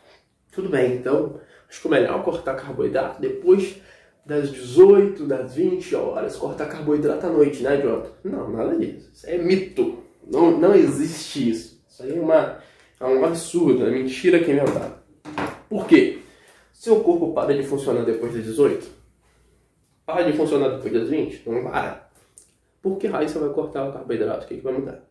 tudo 0.51 0.69
bem, 0.69 0.95
então 0.95 1.39
acho 1.69 1.81
que 1.81 1.87
o 1.87 1.91
melhor 1.91 2.19
é 2.19 2.23
cortar 2.23 2.55
carboidrato 2.55 3.21
depois 3.21 3.81
das 4.29 4.51
18, 4.51 5.25
das 5.25 5.55
20 5.55 5.95
horas, 5.95 6.35
cortar 6.35 6.67
carboidrato 6.67 7.25
à 7.25 7.29
noite, 7.31 7.63
né, 7.63 7.81
Jonathan? 7.81 8.11
Não, 8.23 8.51
nada 8.51 8.77
disso. 8.77 9.09
Isso 9.11 9.27
é 9.27 9.39
mito. 9.39 10.03
Não, 10.31 10.51
não 10.51 10.75
existe 10.75 11.49
isso. 11.49 11.83
Isso 11.89 12.03
aí 12.03 12.15
é, 12.15 12.21
uma, 12.21 12.59
é 12.99 13.05
um 13.05 13.25
absurdo, 13.25 13.87
é 13.87 13.89
mentira 13.89 14.37
que 14.39 14.51
é 14.51 14.53
inventada. 14.53 14.99
Por 15.67 15.87
quê? 15.87 16.19
Seu 16.71 16.99
corpo 16.99 17.33
para 17.33 17.55
de 17.55 17.63
funcionar 17.63 18.05
depois 18.05 18.31
das 18.35 18.43
18? 18.43 18.87
Para 20.05 20.21
de 20.21 20.37
funcionar 20.37 20.75
depois 20.75 20.93
das 20.93 21.09
20? 21.09 21.49
Não 21.49 21.63
para. 21.63 22.07
Por 22.83 22.97
que 22.99 23.07
raio 23.07 23.27
você 23.27 23.39
vai 23.39 23.49
cortar 23.49 23.89
o 23.89 23.93
carboidrato? 23.93 24.45
O 24.45 24.47
que, 24.47 24.57
que 24.57 24.63
vai 24.63 24.73
mudar? 24.73 25.03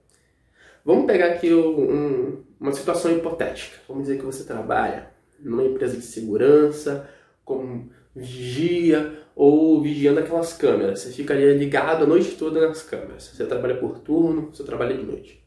Vamos 0.85 1.07
pegar 1.07 1.27
aqui 1.27 1.53
um, 1.53 2.45
uma 2.61 2.73
situação 2.73 3.11
hipotética. 3.11 3.79
Vamos 3.89 4.05
dizer 4.05 4.19
que 4.21 4.25
você 4.25 4.45
trabalha 4.45 5.11
numa 5.41 5.65
empresa 5.65 5.97
de 5.97 6.05
segurança, 6.05 7.11
como 7.45 7.91
vigia 8.15 9.23
ou 9.35 9.81
vigiando 9.81 10.21
aquelas 10.21 10.53
câmeras. 10.53 11.01
Você 11.01 11.13
ficaria 11.13 11.55
ligado 11.55 12.05
a 12.05 12.07
noite 12.07 12.37
toda 12.37 12.67
nas 12.67 12.83
câmeras. 12.83 13.25
Você 13.25 13.47
trabalha 13.47 13.77
por 13.77 13.99
turno, 14.01 14.51
você 14.53 14.65
trabalha 14.65 14.97
de 14.97 15.05
noite. 15.05 15.45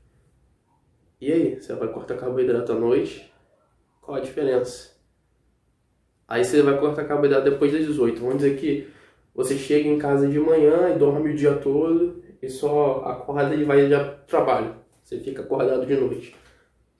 E 1.19 1.31
aí, 1.31 1.61
você 1.61 1.73
vai 1.75 1.87
cortar 1.89 2.15
carboidrato 2.15 2.71
à 2.71 2.75
noite? 2.75 3.31
Qual 4.01 4.17
a 4.17 4.21
diferença? 4.21 4.91
Aí 6.27 6.43
você 6.43 6.61
vai 6.61 6.79
cortar 6.79 7.05
carboidrato 7.05 7.49
depois 7.49 7.71
das 7.71 7.85
18. 7.85 8.19
Vamos 8.19 8.37
dizer 8.37 8.57
que 8.57 8.87
você 9.35 9.57
chega 9.57 9.87
em 9.87 9.99
casa 9.99 10.27
de 10.27 10.39
manhã 10.39 10.89
e 10.89 10.97
dorme 10.97 11.31
o 11.31 11.35
dia 11.35 11.55
todo 11.55 12.23
e 12.41 12.49
só 12.49 13.03
acorda 13.05 13.53
e 13.53 13.63
vai 13.63 13.87
já 13.89 14.03
trabalho. 14.27 14.75
Você 15.03 15.19
fica 15.19 15.41
acordado 15.41 15.85
de 15.85 15.95
noite. 15.95 16.35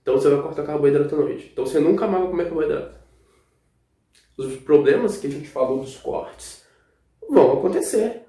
Então 0.02 0.15
você 0.15 0.30
vai 0.30 0.41
cortar 0.41 0.63
carboidrato 0.63 1.15
à 1.15 1.17
noite. 1.17 1.50
Então 1.52 1.65
você 1.65 1.80
nunca 1.80 2.08
mais 2.08 2.24
vai 2.24 2.32
comer 2.32 2.43
carboidrato. 2.45 3.01
Os 4.38 4.56
problemas 4.58 5.17
que 5.17 5.28
a 5.28 5.30
gente 5.30 5.48
falou 5.48 5.80
dos 5.80 5.98
cortes 5.98 6.65
vão 7.30 7.54
acontecer. 7.54 8.24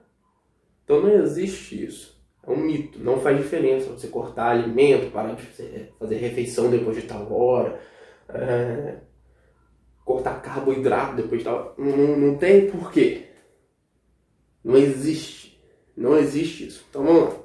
Então 0.85 1.01
não 1.01 1.11
existe 1.23 1.85
isso. 1.85 2.21
É 2.47 2.51
um 2.51 2.57
mito. 2.57 2.99
Não 2.99 3.21
faz 3.21 3.37
diferença 3.39 3.91
você 3.91 4.09
cortar 4.09 4.51
alimento, 4.51 5.13
parar 5.13 5.35
de 5.35 5.43
fazer 5.99 6.17
refeição 6.17 6.71
depois 6.71 6.97
de 6.97 7.03
tal 7.03 7.33
hora. 7.33 7.81
É 8.29 8.97
cortar 10.05 10.43
carboidrato 10.43 11.17
depois 11.17 11.41
de 11.41 11.45
tal. 11.45 11.75
Não, 11.79 12.17
não 12.17 12.37
tem 12.37 12.71
porquê. 12.71 13.29
Não 14.63 14.77
existe. 14.77 15.61
Não 15.97 16.19
existe 16.19 16.67
isso. 16.67 16.85
Então 16.89 17.05
vamos 17.05 17.25
lá. 17.25 17.41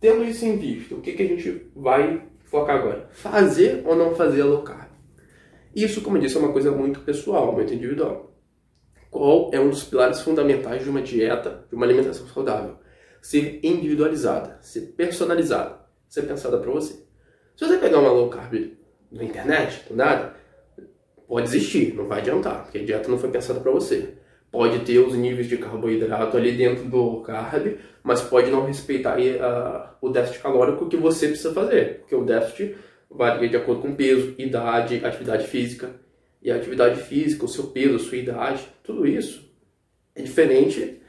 Tendo 0.00 0.24
isso 0.24 0.44
em 0.44 0.56
vista, 0.56 0.94
o 0.94 1.00
que, 1.00 1.12
que 1.12 1.22
a 1.22 1.26
gente 1.26 1.70
vai 1.74 2.26
focar 2.44 2.76
agora? 2.76 3.08
Fazer 3.12 3.82
ou 3.86 3.94
não 3.94 4.14
fazer 4.14 4.42
low 4.42 4.62
carb? 4.62 4.91
Isso, 5.74 6.02
como 6.02 6.16
eu 6.16 6.20
disse, 6.20 6.36
é 6.36 6.40
uma 6.40 6.52
coisa 6.52 6.70
muito 6.70 7.00
pessoal, 7.00 7.52
muito 7.52 7.72
individual. 7.72 8.32
Qual 9.10 9.50
é 9.52 9.60
um 9.60 9.70
dos 9.70 9.84
pilares 9.84 10.20
fundamentais 10.20 10.82
de 10.82 10.90
uma 10.90 11.02
dieta, 11.02 11.64
de 11.68 11.74
uma 11.74 11.84
alimentação 11.84 12.26
saudável? 12.26 12.76
Ser 13.20 13.60
individualizada, 13.62 14.58
ser 14.60 14.92
personalizada, 14.96 15.80
ser 16.08 16.22
pensada 16.22 16.58
para 16.58 16.70
você. 16.70 16.94
Se 17.56 17.66
você 17.66 17.78
pegar 17.78 17.98
uma 17.98 18.10
low 18.10 18.28
carb 18.28 18.72
na 19.10 19.22
internet, 19.22 19.86
do 19.88 19.94
nada, 19.94 20.34
pode 21.28 21.46
existir, 21.46 21.94
não 21.94 22.06
vai 22.06 22.20
adiantar, 22.20 22.64
porque 22.64 22.78
a 22.78 22.84
dieta 22.84 23.10
não 23.10 23.18
foi 23.18 23.30
pensada 23.30 23.60
para 23.60 23.70
você. 23.70 24.14
Pode 24.50 24.80
ter 24.80 24.98
os 24.98 25.14
níveis 25.14 25.48
de 25.48 25.56
carboidrato 25.56 26.36
ali 26.36 26.52
dentro 26.52 26.84
do 26.84 27.20
carb, 27.22 27.78
mas 28.02 28.20
pode 28.20 28.50
não 28.50 28.66
respeitar 28.66 29.14
aí, 29.14 29.36
uh, 29.36 29.88
o 30.00 30.10
déficit 30.10 30.42
calórico 30.42 30.88
que 30.88 30.96
você 30.96 31.28
precisa 31.28 31.54
fazer, 31.54 32.00
porque 32.00 32.14
o 32.14 32.24
déficit 32.24 32.76
varia 33.14 33.48
de 33.48 33.56
acordo 33.56 33.82
com 33.82 33.94
peso, 33.94 34.34
idade, 34.38 35.04
atividade 35.04 35.46
física. 35.46 35.90
E 36.40 36.50
a 36.50 36.56
atividade 36.56 37.00
física, 37.02 37.44
o 37.44 37.48
seu 37.48 37.68
peso, 37.68 37.96
a 37.96 37.98
sua 37.98 38.18
idade, 38.18 38.66
tudo 38.82 39.06
isso 39.06 39.50
é 40.14 40.22
diferente 40.22 41.00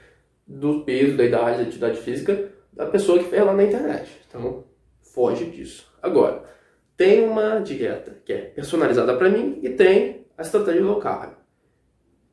do 0.46 0.84
peso, 0.84 1.18
da 1.18 1.26
idade, 1.26 1.58
da 1.58 1.64
atividade 1.64 2.00
física 2.02 2.52
da 2.72 2.86
pessoa 2.86 3.20
que 3.20 3.30
fez 3.30 3.44
lá 3.44 3.54
na 3.54 3.64
internet. 3.64 4.10
Então, 4.28 4.66
foge 5.02 5.46
disso. 5.46 5.92
Agora, 6.02 6.44
tem 6.98 7.28
uma 7.28 7.60
dieta 7.60 8.22
que 8.26 8.34
é 8.34 8.42
personalizada 8.42 9.16
para 9.16 9.30
mim 9.30 9.60
e 9.62 9.70
tem 9.70 10.28
a 10.38 10.42
estratégia 10.42 10.84
low 10.84 11.00
carb. 11.00 11.34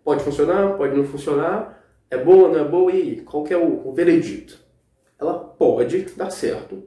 Pode 0.03 0.25
funcionar, 0.25 0.77
pode 0.77 0.97
não 0.97 1.05
funcionar, 1.05 1.85
é 2.11 2.17
boa, 2.17 2.49
não 2.49 2.61
é 2.61 2.69
boa 2.69 2.93
e 2.93 3.21
qual 3.21 3.45
que 3.45 3.53
é 3.53 3.57
o, 3.57 3.87
o 3.87 3.93
veredito? 3.93 4.59
Ela 5.19 5.39
pode 5.39 6.03
dar 6.17 6.31
certo, 6.31 6.83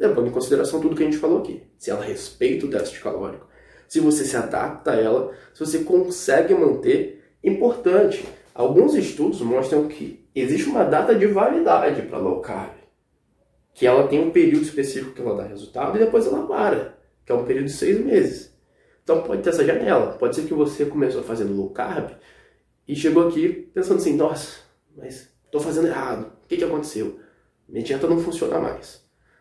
levando 0.00 0.28
em 0.28 0.32
consideração 0.32 0.80
tudo 0.80 0.96
que 0.96 1.02
a 1.02 1.06
gente 1.06 1.18
falou 1.18 1.40
aqui. 1.40 1.62
Se 1.78 1.90
ela 1.90 2.02
respeita 2.02 2.64
o 2.64 2.70
déficit 2.70 3.02
calórico, 3.02 3.46
se 3.86 4.00
você 4.00 4.24
se 4.24 4.34
adapta 4.34 4.92
a 4.92 4.96
ela, 4.96 5.32
se 5.52 5.60
você 5.60 5.80
consegue 5.80 6.54
manter. 6.54 7.20
Importante, 7.42 8.26
alguns 8.54 8.94
estudos 8.94 9.40
mostram 9.40 9.88
que 9.88 10.26
existe 10.34 10.68
uma 10.68 10.84
data 10.84 11.14
de 11.14 11.26
validade 11.26 12.02
para 12.02 12.18
low 12.18 12.40
carb, 12.40 12.72
que 13.74 13.86
ela 13.86 14.06
tem 14.08 14.20
um 14.20 14.30
período 14.30 14.62
específico 14.62 15.12
que 15.12 15.20
ela 15.20 15.36
dá 15.36 15.44
resultado 15.44 15.96
e 15.96 16.00
depois 16.00 16.26
ela 16.26 16.46
para, 16.46 16.98
que 17.24 17.32
é 17.32 17.34
um 17.34 17.44
período 17.44 17.66
de 17.66 17.72
seis 17.72 17.98
meses. 17.98 18.54
Então 19.02 19.22
pode 19.22 19.42
ter 19.42 19.50
essa 19.50 19.64
janela. 19.64 20.12
Pode 20.18 20.36
ser 20.36 20.42
que 20.42 20.54
você 20.54 20.84
começou 20.84 21.22
fazendo 21.22 21.54
low 21.54 21.70
carb 21.70 22.10
e 22.86 22.94
chegou 22.94 23.28
aqui 23.28 23.70
pensando 23.74 23.98
assim, 23.98 24.16
nossa, 24.16 24.58
mas 24.96 25.30
estou 25.44 25.60
fazendo 25.60 25.88
errado. 25.88 26.32
O 26.44 26.48
que, 26.48 26.56
que 26.56 26.64
aconteceu? 26.64 27.18
Minha 27.68 27.84
dieta 27.84 28.06
não 28.06 28.18
funciona 28.18 28.58
mais. 28.58 28.99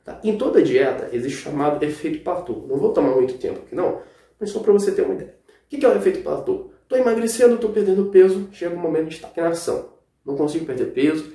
Tá? 0.09 0.19
Em 0.23 0.35
toda 0.35 0.63
dieta 0.63 1.07
existe 1.13 1.37
o 1.37 1.41
chamado 1.43 1.83
efeito 1.85 2.23
platô. 2.23 2.65
Não 2.67 2.77
vou 2.77 2.91
tomar 2.91 3.11
muito 3.11 3.37
tempo 3.37 3.59
aqui 3.59 3.75
não, 3.75 4.01
mas 4.39 4.49
só 4.49 4.59
para 4.59 4.73
você 4.73 4.91
ter 4.91 5.03
uma 5.03 5.13
ideia. 5.13 5.35
O 5.65 5.69
que 5.69 5.85
é 5.85 5.87
o 5.87 5.95
efeito 5.95 6.23
platô? 6.23 6.71
Estou 6.81 6.97
emagrecendo, 6.97 7.53
estou 7.53 7.69
perdendo 7.69 8.05
peso, 8.05 8.49
chega 8.51 8.75
um 8.75 8.79
momento 8.79 9.09
de 9.09 9.15
estagnação. 9.15 9.93
Não 10.25 10.35
consigo 10.35 10.65
perder 10.65 10.87
peso. 10.87 11.31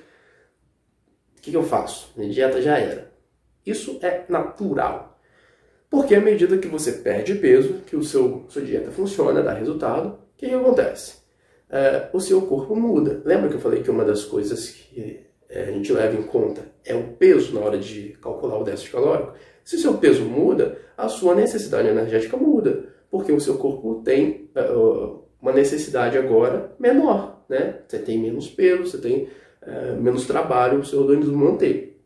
O 1.39 1.41
que, 1.41 1.55
eu 1.55 1.63
faço? 1.63 2.11
Minha 2.17 2.33
dieta 2.33 2.61
já 2.61 2.77
era. 2.77 3.13
Isso 3.65 4.01
é 4.03 4.25
natural. 4.29 5.21
Porque 5.89 6.17
à 6.17 6.21
medida 6.21 6.59
que 6.59 6.67
você 6.67 6.91
perde 6.95 7.37
peso, 7.37 7.75
que 7.87 7.95
o 7.95 8.03
seu 8.03 8.45
sua 8.49 8.63
dieta 8.63 8.91
funciona, 8.91 9.41
dá 9.41 9.53
resultado, 9.53 10.09
o 10.09 10.19
que, 10.37 10.49
que 10.49 10.55
acontece? 10.55 11.19
É, 11.71 12.09
o 12.13 12.19
seu 12.19 12.43
corpo 12.43 12.75
muda. 12.75 13.23
Lembra 13.25 13.49
que 13.49 13.55
eu 13.55 13.61
falei 13.61 13.85
que 13.85 13.91
uma 13.91 14.05
das 14.05 14.25
coisas 14.25 14.71
que 14.71 15.25
a 15.51 15.71
gente 15.71 15.93
leva 15.93 16.17
em 16.17 16.23
conta 16.23 16.63
é 16.85 16.95
o 16.95 17.09
peso 17.15 17.55
na 17.55 17.61
hora 17.61 17.79
de 17.79 18.17
calcular 18.21 18.59
o 18.59 18.65
déficit 18.65 18.93
calórico? 18.93 19.35
Se 19.63 19.77
o 19.77 19.79
seu 19.79 19.95
peso 19.95 20.25
muda, 20.25 20.79
a 20.97 21.09
sua 21.09 21.35
necessidade 21.35 21.89
energética 21.89 22.37
muda, 22.37 22.89
porque 23.11 23.33
o 23.33 23.41
seu 23.41 23.57
corpo 23.57 24.03
tem 24.05 24.51
uh, 24.57 25.23
uma 25.41 25.53
necessidade 25.53 26.19
agora 26.19 26.75
menor, 26.79 27.45
né? 27.49 27.81
Você 27.87 27.99
tem 27.99 28.19
menos 28.19 28.49
peso, 28.49 28.87
você 28.87 28.99
tem 28.99 29.29
uh, 29.63 30.01
menos 30.01 30.27
trabalho, 30.27 30.81
o 30.81 30.85
seu 30.85 31.01
organismo 31.01 31.37
manter. 31.37 32.01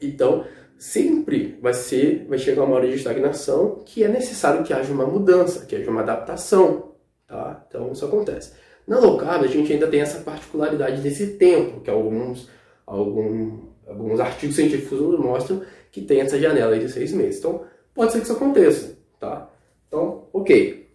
Então, 0.00 0.44
sempre 0.78 1.58
vai 1.60 1.74
ser, 1.74 2.26
vai 2.28 2.38
chegar 2.38 2.64
uma 2.64 2.76
hora 2.76 2.88
de 2.88 2.94
estagnação 2.94 3.82
que 3.84 4.02
é 4.02 4.08
necessário 4.08 4.64
que 4.64 4.72
haja 4.72 4.92
uma 4.92 5.06
mudança, 5.06 5.64
que 5.64 5.76
haja 5.76 5.90
uma 5.90 6.02
adaptação, 6.02 6.92
tá? 7.26 7.64
Então, 7.68 7.92
isso 7.92 8.04
acontece. 8.04 8.52
Na 8.86 8.98
low 8.98 9.16
carb, 9.16 9.44
a 9.44 9.46
gente 9.46 9.72
ainda 9.72 9.86
tem 9.86 10.00
essa 10.00 10.20
particularidade 10.22 11.00
desse 11.00 11.38
tempo, 11.38 11.80
que 11.80 11.90
alguns, 11.90 12.48
algum, 12.92 13.58
alguns 13.86 14.20
artigos 14.20 14.56
científicos 14.56 15.00
nos 15.00 15.18
mostram 15.18 15.62
que 15.90 16.02
tem 16.02 16.20
essa 16.20 16.38
janela 16.38 16.78
de 16.78 16.88
seis 16.90 17.12
meses. 17.12 17.38
Então, 17.38 17.64
pode 17.94 18.12
ser 18.12 18.18
que 18.18 18.24
isso 18.24 18.32
aconteça, 18.34 18.98
tá? 19.18 19.50
Então, 19.88 20.28
ok. 20.32 20.90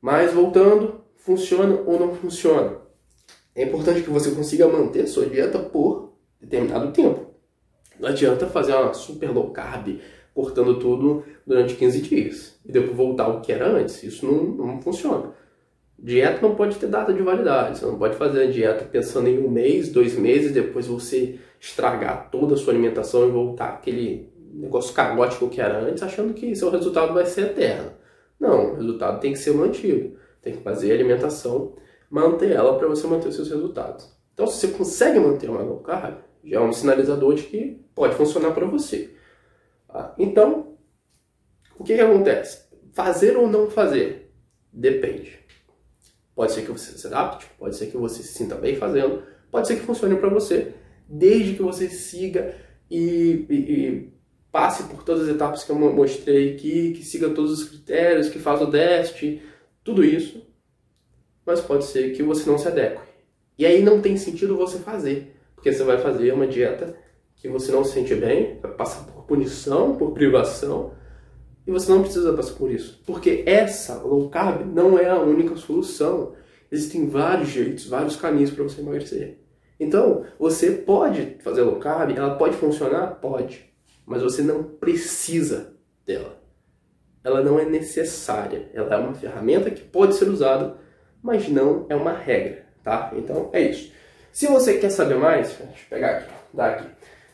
Mas 0.00 0.32
voltando, 0.32 1.00
funciona 1.16 1.80
ou 1.86 1.98
não 1.98 2.14
funciona? 2.14 2.78
É 3.54 3.64
importante 3.64 4.02
que 4.02 4.10
você 4.10 4.30
consiga 4.30 4.68
manter 4.68 5.06
sua 5.06 5.26
dieta 5.26 5.58
por 5.58 6.12
determinado 6.40 6.92
tempo. 6.92 7.26
Não 7.98 8.08
adianta 8.08 8.46
fazer 8.46 8.74
uma 8.74 8.94
super 8.94 9.30
low 9.30 9.50
carb, 9.50 9.98
cortando 10.34 10.78
tudo 10.78 11.24
durante 11.46 11.74
15 11.74 12.00
dias 12.00 12.58
e 12.64 12.72
depois 12.72 12.96
voltar 12.96 13.24
ao 13.24 13.42
que 13.42 13.52
era 13.52 13.68
antes. 13.68 14.02
Isso 14.02 14.24
não, 14.24 14.44
não 14.44 14.80
funciona. 14.80 15.34
Dieta 16.02 16.40
não 16.40 16.54
pode 16.54 16.76
ter 16.76 16.86
data 16.86 17.12
de 17.12 17.22
validade. 17.22 17.78
Você 17.78 17.86
não 17.86 17.98
pode 17.98 18.16
fazer 18.16 18.44
a 18.44 18.50
dieta 18.50 18.84
pensando 18.86 19.28
em 19.28 19.38
um 19.38 19.50
mês, 19.50 19.90
dois 19.90 20.14
meses, 20.16 20.52
depois 20.52 20.86
você 20.86 21.38
estragar 21.60 22.30
toda 22.30 22.54
a 22.54 22.56
sua 22.56 22.72
alimentação 22.72 23.28
e 23.28 23.30
voltar 23.30 23.68
aquele 23.68 24.32
negócio 24.52 24.94
caótico 24.94 25.48
que 25.48 25.60
era 25.60 25.78
antes, 25.78 26.02
achando 26.02 26.32
que 26.32 26.56
seu 26.56 26.70
resultado 26.70 27.12
vai 27.12 27.26
ser 27.26 27.42
eterno. 27.42 27.92
Não, 28.38 28.72
o 28.72 28.76
resultado 28.76 29.20
tem 29.20 29.32
que 29.32 29.38
ser 29.38 29.52
mantido. 29.52 30.16
Tem 30.40 30.54
que 30.54 30.62
fazer 30.62 30.90
a 30.90 30.94
alimentação, 30.94 31.76
manter 32.10 32.52
ela 32.52 32.78
para 32.78 32.88
você 32.88 33.06
manter 33.06 33.28
os 33.28 33.34
seus 33.34 33.50
resultados. 33.50 34.10
Então, 34.32 34.46
se 34.46 34.66
você 34.66 34.68
consegue 34.68 35.20
manter 35.20 35.50
uma 35.50 35.60
low 35.60 35.80
carb, 35.80 36.16
já 36.42 36.56
é 36.56 36.60
um 36.60 36.72
sinalizador 36.72 37.34
de 37.34 37.42
que 37.42 37.84
pode 37.94 38.14
funcionar 38.14 38.52
para 38.52 38.64
você. 38.64 39.14
Tá? 39.86 40.14
Então, 40.18 40.78
o 41.78 41.84
que, 41.84 41.94
que 41.94 42.00
acontece? 42.00 42.64
Fazer 42.94 43.36
ou 43.36 43.46
não 43.46 43.70
fazer? 43.70 44.32
Depende. 44.72 45.39
Pode 46.40 46.52
ser 46.52 46.62
que 46.62 46.72
você 46.72 46.96
se 46.96 47.06
adapte, 47.06 47.46
pode 47.58 47.76
ser 47.76 47.88
que 47.88 47.98
você 47.98 48.22
se 48.22 48.32
sinta 48.32 48.54
bem 48.54 48.74
fazendo, 48.74 49.22
pode 49.50 49.68
ser 49.68 49.76
que 49.76 49.84
funcione 49.84 50.16
para 50.16 50.30
você, 50.30 50.72
desde 51.06 51.52
que 51.52 51.62
você 51.62 51.86
siga 51.90 52.54
e, 52.90 53.44
e, 53.50 53.54
e, 53.54 54.12
passe 54.50 54.84
por 54.84 55.04
todas 55.04 55.28
as 55.28 55.34
etapas 55.34 55.64
que 55.64 55.70
eu 55.70 55.78
mostrei 55.78 56.54
aqui, 56.54 56.94
que 56.94 57.04
siga 57.04 57.28
todos 57.28 57.60
os 57.60 57.68
critérios, 57.68 58.30
que 58.30 58.38
faça 58.38 58.64
o 58.64 58.70
teste, 58.70 59.42
tudo 59.84 60.02
isso. 60.02 60.42
Mas 61.44 61.60
pode 61.60 61.84
ser 61.84 62.14
que 62.16 62.22
você 62.22 62.48
não 62.48 62.56
se 62.56 62.68
adeque. 62.68 63.02
E 63.58 63.66
aí 63.66 63.82
não 63.82 64.00
tem 64.00 64.16
sentido 64.16 64.56
você 64.56 64.78
fazer, 64.78 65.36
porque 65.54 65.70
você 65.70 65.84
vai 65.84 65.98
fazer 65.98 66.32
uma 66.32 66.46
dieta 66.46 66.96
que 67.36 67.50
você 67.50 67.70
não 67.70 67.84
se 67.84 67.92
sente 67.92 68.14
bem, 68.14 68.58
vai 68.62 68.72
passar 68.72 69.04
por 69.04 69.24
punição, 69.24 69.94
por 69.94 70.12
privação, 70.12 70.94
e 71.70 71.72
você 71.72 71.92
não 71.92 72.02
precisa 72.02 72.32
passar 72.32 72.54
por 72.54 72.68
isso. 72.68 73.00
Porque 73.06 73.44
essa 73.46 74.02
low 74.02 74.28
carb 74.28 74.66
não 74.66 74.98
é 74.98 75.08
a 75.08 75.20
única 75.20 75.54
solução. 75.54 76.34
Existem 76.70 77.08
vários 77.08 77.48
jeitos, 77.48 77.86
vários 77.86 78.16
caminhos 78.16 78.50
para 78.50 78.64
você 78.64 78.80
emagrecer. 78.80 79.38
Então, 79.78 80.24
você 80.36 80.72
pode 80.72 81.36
fazer 81.44 81.62
low 81.62 81.76
carb, 81.76 82.10
ela 82.10 82.34
pode 82.34 82.56
funcionar? 82.56 83.20
Pode. 83.20 83.72
Mas 84.04 84.20
você 84.20 84.42
não 84.42 84.64
precisa 84.64 85.76
dela. 86.04 86.42
Ela 87.22 87.40
não 87.40 87.56
é 87.60 87.64
necessária. 87.64 88.68
Ela 88.74 88.96
é 88.96 88.98
uma 88.98 89.14
ferramenta 89.14 89.70
que 89.70 89.82
pode 89.82 90.16
ser 90.16 90.28
usada, 90.28 90.76
mas 91.22 91.48
não 91.48 91.86
é 91.88 91.94
uma 91.94 92.12
regra, 92.12 92.66
tá? 92.82 93.12
Então, 93.14 93.48
é 93.52 93.62
isso. 93.62 93.92
Se 94.32 94.48
você 94.48 94.78
quer 94.78 94.90
saber 94.90 95.14
mais, 95.14 95.50
deixa 95.50 95.62
eu 95.62 95.88
pegar 95.88 96.16
aqui, 96.16 96.32
dá 96.52 96.66
aqui. 96.66 96.88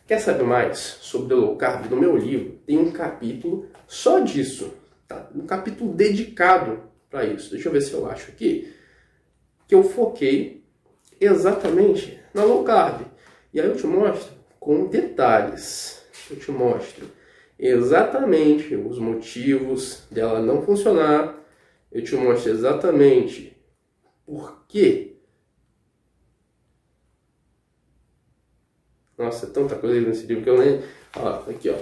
Quer 0.07 0.21
saber 0.21 0.45
mais 0.45 0.79
sobre 0.79 1.35
o 1.35 1.41
low 1.41 1.57
carb? 1.57 1.91
No 1.91 1.97
meu 1.97 2.17
livro 2.17 2.61
tem 2.65 2.79
um 2.79 2.93
capítulo 2.93 3.67
só 3.89 4.21
disso, 4.21 4.73
tá? 5.09 5.29
um 5.35 5.45
capítulo 5.45 5.93
dedicado 5.93 6.85
para 7.11 7.25
isso. 7.25 7.51
Deixa 7.51 7.69
eu 7.69 7.73
ver 7.73 7.81
se 7.81 7.93
eu 7.93 8.09
acho 8.09 8.31
aqui. 8.31 8.73
Que 9.67 9.75
eu 9.75 9.83
foquei 9.83 10.63
exatamente 11.21 12.21
na 12.33 12.45
low 12.45 12.63
carb. 12.63 13.03
E 13.53 13.61
aí 13.61 13.67
eu 13.67 13.77
te 13.77 13.85
mostro 13.85 14.33
com 14.61 14.87
detalhes. 14.87 16.03
Eu 16.31 16.37
te 16.37 16.53
mostro 16.53 17.07
exatamente 17.59 18.77
os 18.77 19.01
motivos 19.01 20.05
dela 20.09 20.41
não 20.41 20.63
funcionar. 20.63 21.37
Eu 21.91 22.05
te 22.05 22.15
mostro 22.15 22.53
exatamente 22.53 23.57
por 24.25 24.65
que 24.69 25.06
Nossa, 29.19 29.47
é 29.47 29.49
tanta 29.49 29.75
coisa 29.77 30.01
nesse 30.01 30.27
livro 30.27 30.45
que 30.45 30.51
eu 30.51 30.59
nem. 30.59 30.81
Ó, 31.17 31.51
aqui, 31.51 31.71
ó. 31.71 31.77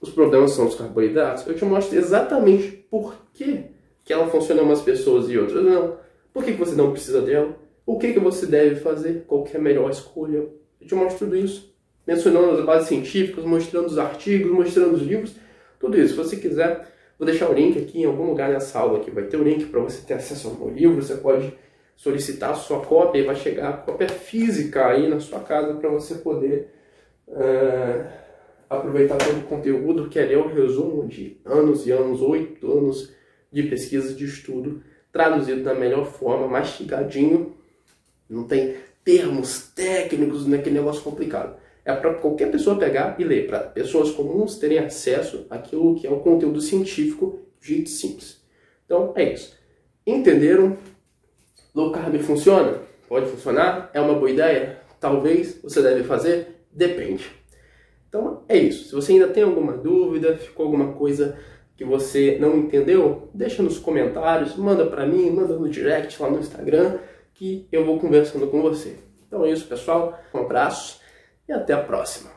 Os 0.00 0.10
problemas 0.10 0.52
são 0.52 0.66
os 0.66 0.74
carboidratos. 0.74 1.46
Eu 1.46 1.54
te 1.54 1.64
mostro 1.64 1.98
exatamente 1.98 2.70
por 2.90 3.14
que, 3.34 3.64
que 4.04 4.12
ela 4.12 4.28
funciona 4.28 4.62
em 4.62 4.64
umas 4.64 4.82
pessoas 4.82 5.28
e 5.28 5.36
outras 5.36 5.64
não. 5.64 5.96
Por 6.32 6.44
que, 6.44 6.52
que 6.52 6.58
você 6.58 6.76
não 6.76 6.92
precisa 6.92 7.22
dela? 7.22 7.56
O 7.84 7.98
que, 7.98 8.12
que 8.12 8.20
você 8.20 8.46
deve 8.46 8.76
fazer? 8.76 9.24
Qual 9.26 9.42
que 9.42 9.56
é 9.56 9.60
a 9.60 9.62
melhor 9.62 9.90
escolha? 9.90 10.46
Eu 10.80 10.86
te 10.86 10.94
mostro 10.94 11.26
tudo 11.26 11.36
isso. 11.36 11.74
Mencionando 12.06 12.50
as 12.50 12.64
bases 12.64 12.88
científicas, 12.88 13.44
mostrando 13.44 13.86
os 13.86 13.98
artigos, 13.98 14.52
mostrando 14.52 14.94
os 14.94 15.02
livros, 15.02 15.34
tudo 15.80 15.98
isso. 15.98 16.10
Se 16.10 16.16
você 16.16 16.36
quiser, 16.36 16.86
vou 17.18 17.26
deixar 17.26 17.50
o 17.50 17.54
link 17.54 17.78
aqui 17.78 18.02
em 18.02 18.04
algum 18.04 18.26
lugar 18.26 18.50
nessa 18.50 18.78
aula 18.78 18.98
aqui. 18.98 19.10
Vai 19.10 19.24
ter 19.24 19.38
o 19.38 19.42
link 19.42 19.64
para 19.66 19.80
você 19.80 20.06
ter 20.06 20.14
acesso 20.14 20.48
ao 20.48 20.54
meu 20.54 20.68
livro. 20.68 21.02
Você 21.02 21.16
pode 21.16 21.52
solicitar 21.96 22.50
a 22.50 22.54
sua 22.54 22.80
cópia 22.80 23.20
e 23.20 23.24
vai 23.24 23.34
chegar 23.34 23.70
a 23.70 23.76
cópia 23.78 24.08
física 24.08 24.86
aí 24.86 25.08
na 25.08 25.18
sua 25.18 25.40
casa 25.40 25.74
para 25.74 25.88
você 25.88 26.16
poder 26.16 26.75
uh, 27.28 28.06
aproveitar 28.68 29.16
todo 29.16 29.38
o 29.38 29.42
conteúdo 29.44 30.08
que 30.08 30.18
é 30.18 30.36
o 30.36 30.48
resumo 30.48 31.06
de 31.06 31.40
anos 31.44 31.86
e 31.86 31.92
anos, 31.92 32.20
oito 32.22 32.70
anos 32.70 33.12
de 33.52 33.62
pesquisa, 33.64 34.14
de 34.14 34.24
estudo, 34.24 34.82
traduzido 35.12 35.62
da 35.62 35.74
melhor 35.74 36.06
forma, 36.06 36.48
mastigadinho, 36.48 37.54
não 38.28 38.44
tem 38.44 38.76
termos 39.04 39.68
técnicos 39.74 40.46
naquele 40.46 40.78
negócio 40.78 41.02
complicado. 41.02 41.56
É 41.84 41.94
para 41.94 42.14
qualquer 42.14 42.50
pessoa 42.50 42.76
pegar 42.76 43.14
e 43.18 43.24
ler, 43.24 43.46
para 43.46 43.60
pessoas 43.60 44.10
comuns 44.10 44.58
terem 44.58 44.78
acesso 44.78 45.46
àquilo 45.48 45.94
que 45.94 46.06
é 46.06 46.10
o 46.10 46.18
conteúdo 46.18 46.60
científico 46.60 47.40
de 47.60 47.68
jeito 47.68 47.90
simples. 47.90 48.42
Então 48.84 49.12
é 49.14 49.32
isso. 49.32 49.56
Entenderam? 50.04 50.76
Low 51.72 51.92
carb 51.92 52.16
funciona? 52.18 52.80
Pode 53.08 53.26
funcionar? 53.26 53.90
É 53.94 54.00
uma 54.00 54.14
boa 54.14 54.30
ideia? 54.30 54.84
talvez 55.00 55.60
você 55.62 55.82
deve 55.82 56.04
fazer? 56.04 56.55
Depende. 56.76 57.30
Então 58.08 58.44
é 58.46 58.56
isso. 58.56 58.88
Se 58.88 58.94
você 58.94 59.12
ainda 59.12 59.28
tem 59.28 59.42
alguma 59.42 59.72
dúvida, 59.72 60.36
ficou 60.36 60.66
alguma 60.66 60.92
coisa 60.92 61.38
que 61.74 61.84
você 61.84 62.36
não 62.38 62.56
entendeu, 62.56 63.30
deixa 63.34 63.62
nos 63.62 63.78
comentários, 63.78 64.56
manda 64.56 64.86
para 64.86 65.06
mim, 65.06 65.30
manda 65.30 65.54
no 65.58 65.68
direct 65.68 66.20
lá 66.22 66.30
no 66.30 66.38
Instagram, 66.38 66.98
que 67.34 67.66
eu 67.72 67.84
vou 67.84 67.98
conversando 67.98 68.46
com 68.48 68.62
você. 68.62 68.98
Então 69.26 69.44
é 69.44 69.50
isso, 69.50 69.66
pessoal. 69.66 70.18
Um 70.32 70.40
abraço 70.40 71.00
e 71.48 71.52
até 71.52 71.72
a 71.72 71.82
próxima. 71.82 72.35